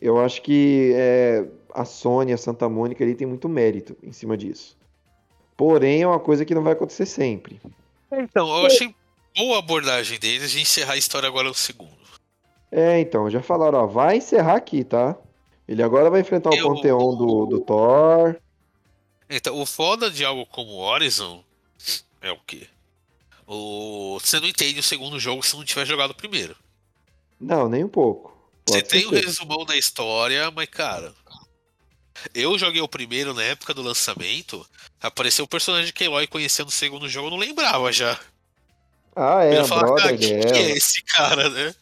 [0.00, 4.36] eu acho que é, a Sony, a Santa Mônica ali tem muito mérito em cima
[4.36, 4.76] disso.
[5.56, 7.60] Porém, é uma coisa que não vai acontecer sempre.
[8.10, 8.94] Então, eu achei
[9.36, 11.92] boa a abordagem deles de encerrar a história agora no segundo.
[12.70, 15.16] É, então, já falaram, ó, vai encerrar aqui, tá?
[15.68, 18.36] Ele agora vai enfrentar o Eu- panteão do, do Thor.
[19.30, 21.42] Então, o foda de algo como Horizon
[22.20, 22.66] é o quê?
[23.46, 24.18] O...
[24.20, 26.56] Você não entende o segundo jogo se não tiver jogado o primeiro.
[27.40, 28.30] Não, nem um pouco.
[28.66, 29.24] Você Pode tem ser o feito.
[29.26, 31.12] resumão da história, mas cara.
[32.34, 34.66] Eu joguei o primeiro na época do lançamento.
[35.00, 38.18] Apareceu o personagem que Eloy conhecia no segundo jogo, eu não lembrava já.
[39.14, 41.74] Ah, é, eu a falava, cara, brother quem que é esse cara, né?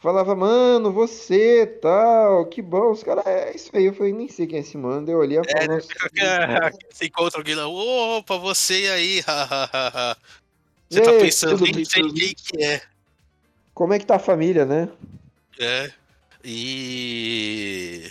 [0.00, 2.90] Falava, mano, você, tal, que bom.
[2.90, 3.84] Os caras, é isso aí.
[3.84, 5.10] Eu falei, nem sei quem é esse mano.
[5.10, 5.74] Eu olhei falei, É, né?
[5.74, 10.16] nossa, Você encontra alguém lá, opa, você aí, hahaha.
[10.88, 12.82] Você tá pensando, nem sei quem que é.
[13.74, 14.88] como é que tá a família, né?
[15.58, 15.92] É.
[16.42, 18.10] E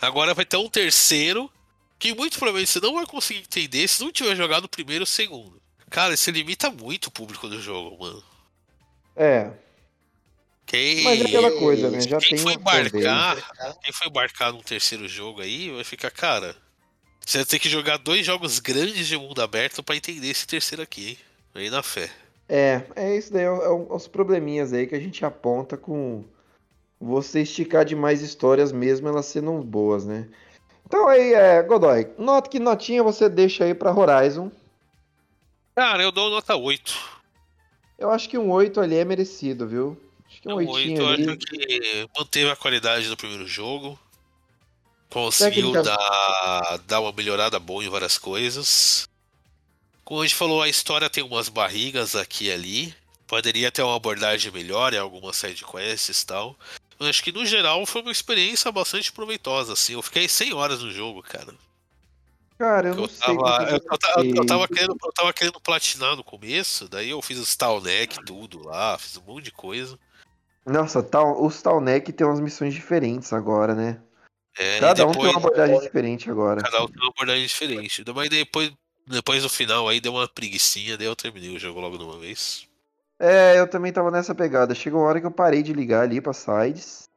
[0.00, 1.50] agora vai ter um terceiro
[1.98, 5.04] que muito provavelmente você não vai conseguir entender se não tiver jogado o primeiro ou
[5.04, 5.60] o segundo.
[5.90, 8.22] Cara, isso limita muito o público do jogo, mano.
[9.16, 9.50] É,
[10.64, 12.00] Quem, mas é aquela coisa, né?
[12.00, 13.36] Já quem tem foi embarcar,
[13.82, 16.54] quem foi embarcar num terceiro jogo aí, vai ficar, cara.
[17.26, 20.82] Você vai ter que jogar dois jogos grandes de mundo aberto pra entender esse terceiro
[20.82, 21.18] aqui, hein?
[21.56, 22.08] Aí na fé.
[22.48, 26.24] É, é isso daí, é, é os probleminhas aí que a gente aponta com
[27.00, 30.28] você esticar demais histórias, mesmo elas sendo boas, né?
[30.86, 34.50] Então aí, é, Godoy, nota que notinha você deixa aí pra Horizon.
[35.74, 36.92] Cara, eu dou nota 8.
[37.98, 39.96] Eu acho que um 8 ali é merecido, viu?
[40.28, 41.26] Acho que um Um 8, 8 eu ali.
[41.28, 43.98] acho que manteve a qualidade do primeiro jogo.
[45.08, 49.08] Conseguiu Técnica- dar, dar uma melhorada boa em várias coisas.
[50.04, 52.94] Como a gente falou, a história tem umas barrigas aqui e ali.
[53.26, 56.56] Poderia ter uma abordagem melhor em algumas sidequests e tal.
[57.00, 59.94] Eu acho que no geral foi uma experiência bastante proveitosa, assim.
[59.94, 61.54] Eu fiquei 100 horas no jogo, cara.
[62.58, 65.32] Cara, eu Eu não sei tava, quanto eu, eu tava- eu tava querendo, eu tava
[65.32, 69.44] querendo platinar no começo, daí eu fiz os Tal Neck, tudo lá, fiz um monte
[69.44, 69.98] de coisa.
[70.66, 73.98] Nossa, tal, os Talneck tem umas missões diferentes agora, né?
[74.58, 76.60] É, Cada um tem depois- uma abordagem diferente agora.
[76.62, 78.04] Cada um tem uma abordagem diferente.
[78.14, 78.70] Mas depois,
[79.06, 82.18] depois do final aí deu uma preguiçinha, daí eu terminei o jogo logo de uma
[82.18, 82.68] vez.
[83.20, 84.74] É, eu também tava nessa pegada.
[84.74, 87.08] Chegou uma hora que eu parei de ligar ali pra sides.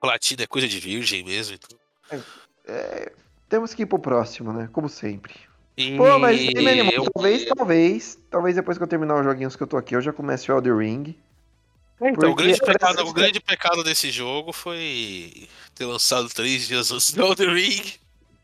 [0.00, 1.56] Platina é coisa de virgem mesmo.
[1.56, 2.24] Então.
[2.66, 3.12] É,
[3.48, 4.68] temos que ir pro próximo, né?
[4.72, 5.34] Como sempre.
[5.76, 6.92] E Pô, mas me animou.
[6.92, 10.00] eu- Talvez, talvez, talvez depois que eu terminar os joguinhos que eu tô aqui, eu
[10.00, 11.16] já comece o Elder Ring.
[12.00, 17.12] Então, o, grande pecado, o grande pecado desse jogo foi ter lançado três dias antes
[17.12, 17.92] do Elden Ring.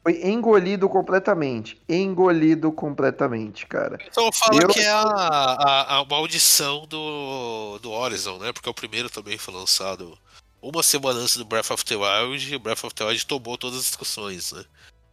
[0.02, 1.80] Foi engolido completamente.
[1.88, 3.98] Engolido completamente, cara.
[4.06, 8.52] Então fala Eu- que é a, a, a maldição do, do Horizon, né?
[8.52, 10.16] Porque o primeiro também foi lançado
[10.62, 13.58] uma semana antes do Breath of the Wild e o Breath of the Wild tomou
[13.58, 14.64] todas as discussões, né?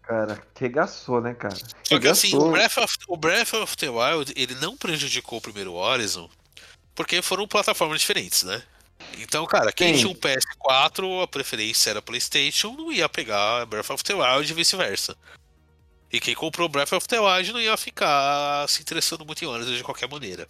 [0.03, 1.57] Cara, regaçou, né, cara?
[1.83, 2.49] Só que assim, o.
[2.49, 6.29] Breath, of, o Breath of the Wild, ele não prejudicou o primeiro Horizon,
[6.95, 8.63] porque foram plataformas diferentes, né?
[9.19, 9.99] Então, cara, quem Sim.
[9.99, 14.55] tinha um PS4, a preferência era PlayStation, não ia pegar Breath of the Wild e
[14.55, 15.15] vice-versa.
[16.11, 19.71] E quem comprou Breath of the Wild não ia ficar se interessando muito em Horizon
[19.75, 20.47] de qualquer maneira.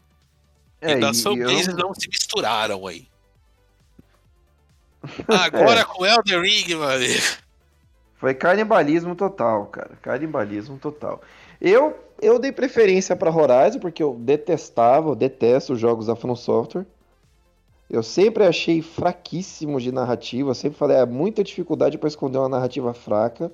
[0.80, 3.08] É, e as e- e eu- fanbases não se misturaram aí.
[5.28, 5.84] Agora É.
[5.86, 7.04] com Elden Ring, mano.
[8.20, 9.98] Foi canibalismo total, cara.
[10.02, 11.22] Canibalismo total.
[11.62, 16.36] Eu, eu dei preferência pra Horizon porque eu detestava, eu detesto os jogos da From
[16.36, 16.86] Software.
[17.90, 22.50] Eu sempre achei fraquíssimo de narrativa, eu sempre falei, é muita dificuldade pra esconder uma
[22.50, 23.52] narrativa fraca.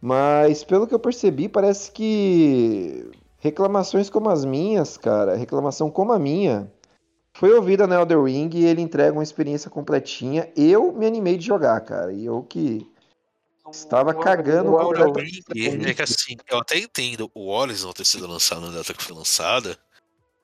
[0.00, 6.18] Mas pelo que eu percebi, parece que reclamações como as minhas, cara, reclamação como a
[6.18, 6.70] minha,
[7.34, 10.50] foi ouvida no Elder Ring e ele entrega uma experiência completinha.
[10.56, 12.12] Eu me animei de jogar, cara.
[12.12, 12.86] E eu que
[13.70, 15.68] Estava cagando o Elden completamente.
[15.70, 19.02] Ring é que assim, eu até entendo o Horizon ter sido lançado na data que
[19.02, 19.78] foi lançada.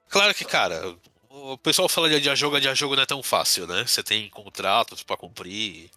[0.09, 0.94] Claro que, cara,
[1.37, 3.84] o pessoal fala de adiar jogo, adiar jogo não é tão fácil, né?
[3.87, 5.91] Você tem contratos pra cumprir,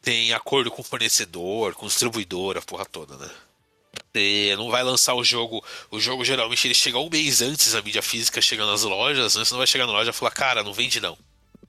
[0.00, 3.30] tem acordo com fornecedor, com o distribuidor, a porra toda, né?
[4.14, 5.62] Você não vai lançar o jogo.
[5.90, 9.44] O jogo geralmente ele chega um mês antes da mídia física chega nas lojas, né?
[9.44, 11.18] Você não vai chegar na loja e falar, cara, não vende não.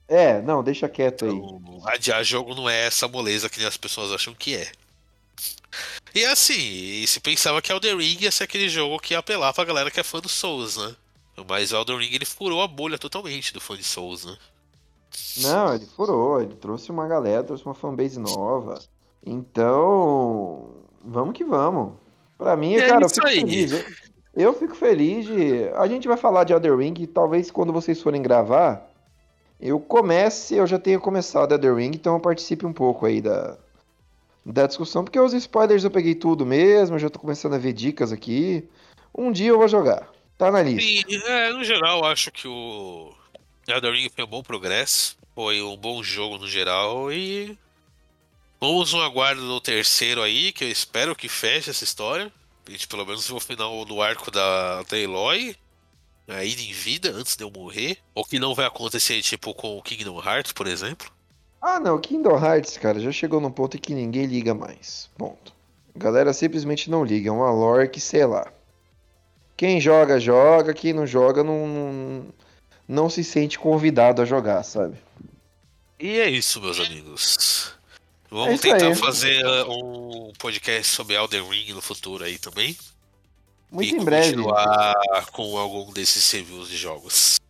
[0.06, 1.32] É, não, deixa quieto aí.
[1.32, 4.70] Então, adiar jogo não é essa moleza que as pessoas acham que é.
[6.14, 9.64] E assim, se pensava que Elden Ring ia ser aquele jogo que ia apelar pra
[9.64, 10.96] galera que é fã do Souls, né?
[11.48, 14.36] Mas o Elden Ring ele furou a bolha totalmente do fã de Souls, né?
[15.38, 18.78] Não, ele furou, ele trouxe uma galera, trouxe uma fanbase nova.
[19.24, 20.68] Então,
[21.04, 21.94] vamos que vamos.
[22.36, 23.40] Pra mim, É cara, eu fico aí.
[23.40, 23.72] feliz.
[23.72, 23.84] Eu,
[24.34, 25.68] eu fico feliz de.
[25.76, 28.88] A gente vai falar de Elder Ring, e talvez quando vocês forem gravar,
[29.60, 33.56] eu comece, eu já tenha começado Elder Ring, então eu participe um pouco aí da,
[34.46, 37.72] da discussão, porque os spoilers eu peguei tudo mesmo, eu já tô começando a ver
[37.72, 38.68] dicas aqui.
[39.16, 40.08] Um dia eu vou jogar.
[40.38, 41.12] Tá na lista.
[41.12, 43.12] E, é, no geral, acho que o
[43.66, 45.18] Elden Ring foi um bom progresso.
[45.34, 47.58] Foi um bom jogo no geral e.
[48.60, 52.32] Vamos no aguardo do terceiro aí, que eu espero que feche essa história.
[52.66, 55.56] A gente pelo menos o final do arco da, da Eloy.
[56.28, 57.98] Ainda em vida, antes de eu morrer.
[58.14, 61.10] O que não vai acontecer, tipo, com o Kingdom Hearts, por exemplo.
[61.60, 65.10] Ah, não, Kingdom Hearts, cara, já chegou num ponto em que ninguém liga mais.
[65.16, 65.52] Ponto.
[65.94, 68.52] A galera simplesmente não liga, é uma lore que, sei lá.
[69.58, 72.26] Quem joga, joga, quem não joga, não, não,
[72.86, 74.96] não se sente convidado a jogar, sabe?
[75.98, 77.74] E é isso, meus amigos.
[78.30, 78.94] É Vamos isso tentar aí.
[78.94, 82.78] fazer uh, um podcast sobre Elden Ring no futuro aí também.
[83.68, 84.28] Muito e em breve.
[84.28, 84.94] continuar
[85.32, 87.40] com algum desses reviews de jogos.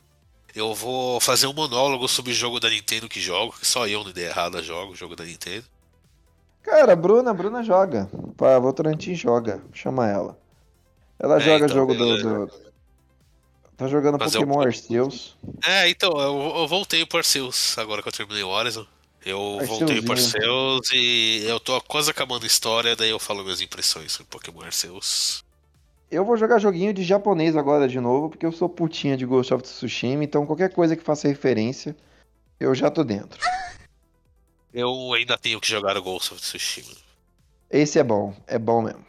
[0.55, 4.03] Eu vou fazer um monólogo sobre o jogo da Nintendo que jogo, que só eu
[4.03, 5.67] no Ideia Errada jogo o jogo da Nintendo.
[6.63, 8.09] Cara, a Bruna, a Bruna joga.
[8.35, 9.63] Pá, Votorantim joga.
[9.75, 10.48] Chama ela.
[11.19, 12.69] Ela É, joga então, jogo do, do-
[13.77, 14.67] Tá jogando Fazer um Pokémon pouco.
[14.69, 15.37] Arceus.
[15.65, 18.85] É, então, eu, eu voltei pro Arceus agora que eu terminei o Horizon.
[19.25, 20.13] Eu voltei pro.
[20.13, 24.63] Arceus e eu tô quase acabando a história, daí eu falo minhas impressões sobre Pokémon
[24.63, 25.45] Arceus.
[26.11, 29.53] Eu vou jogar joguinho de japonês agora de novo, porque eu sou putinha de Ghost
[29.55, 31.95] of Tsushima, então qualquer coisa que faça referência,
[32.59, 33.39] eu já tô dentro.
[34.73, 36.97] Eu ainda tenho que jogar o Ghost of Tsushima.
[37.71, 39.05] Esse é bom, é bom mesmo.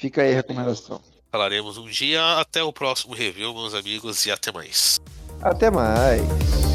[0.00, 0.98] Fica aí a recomendação.
[1.30, 2.38] Falaremos um dia.
[2.38, 4.98] Até o próximo review, meus amigos, e até mais.
[5.42, 6.69] Até mais.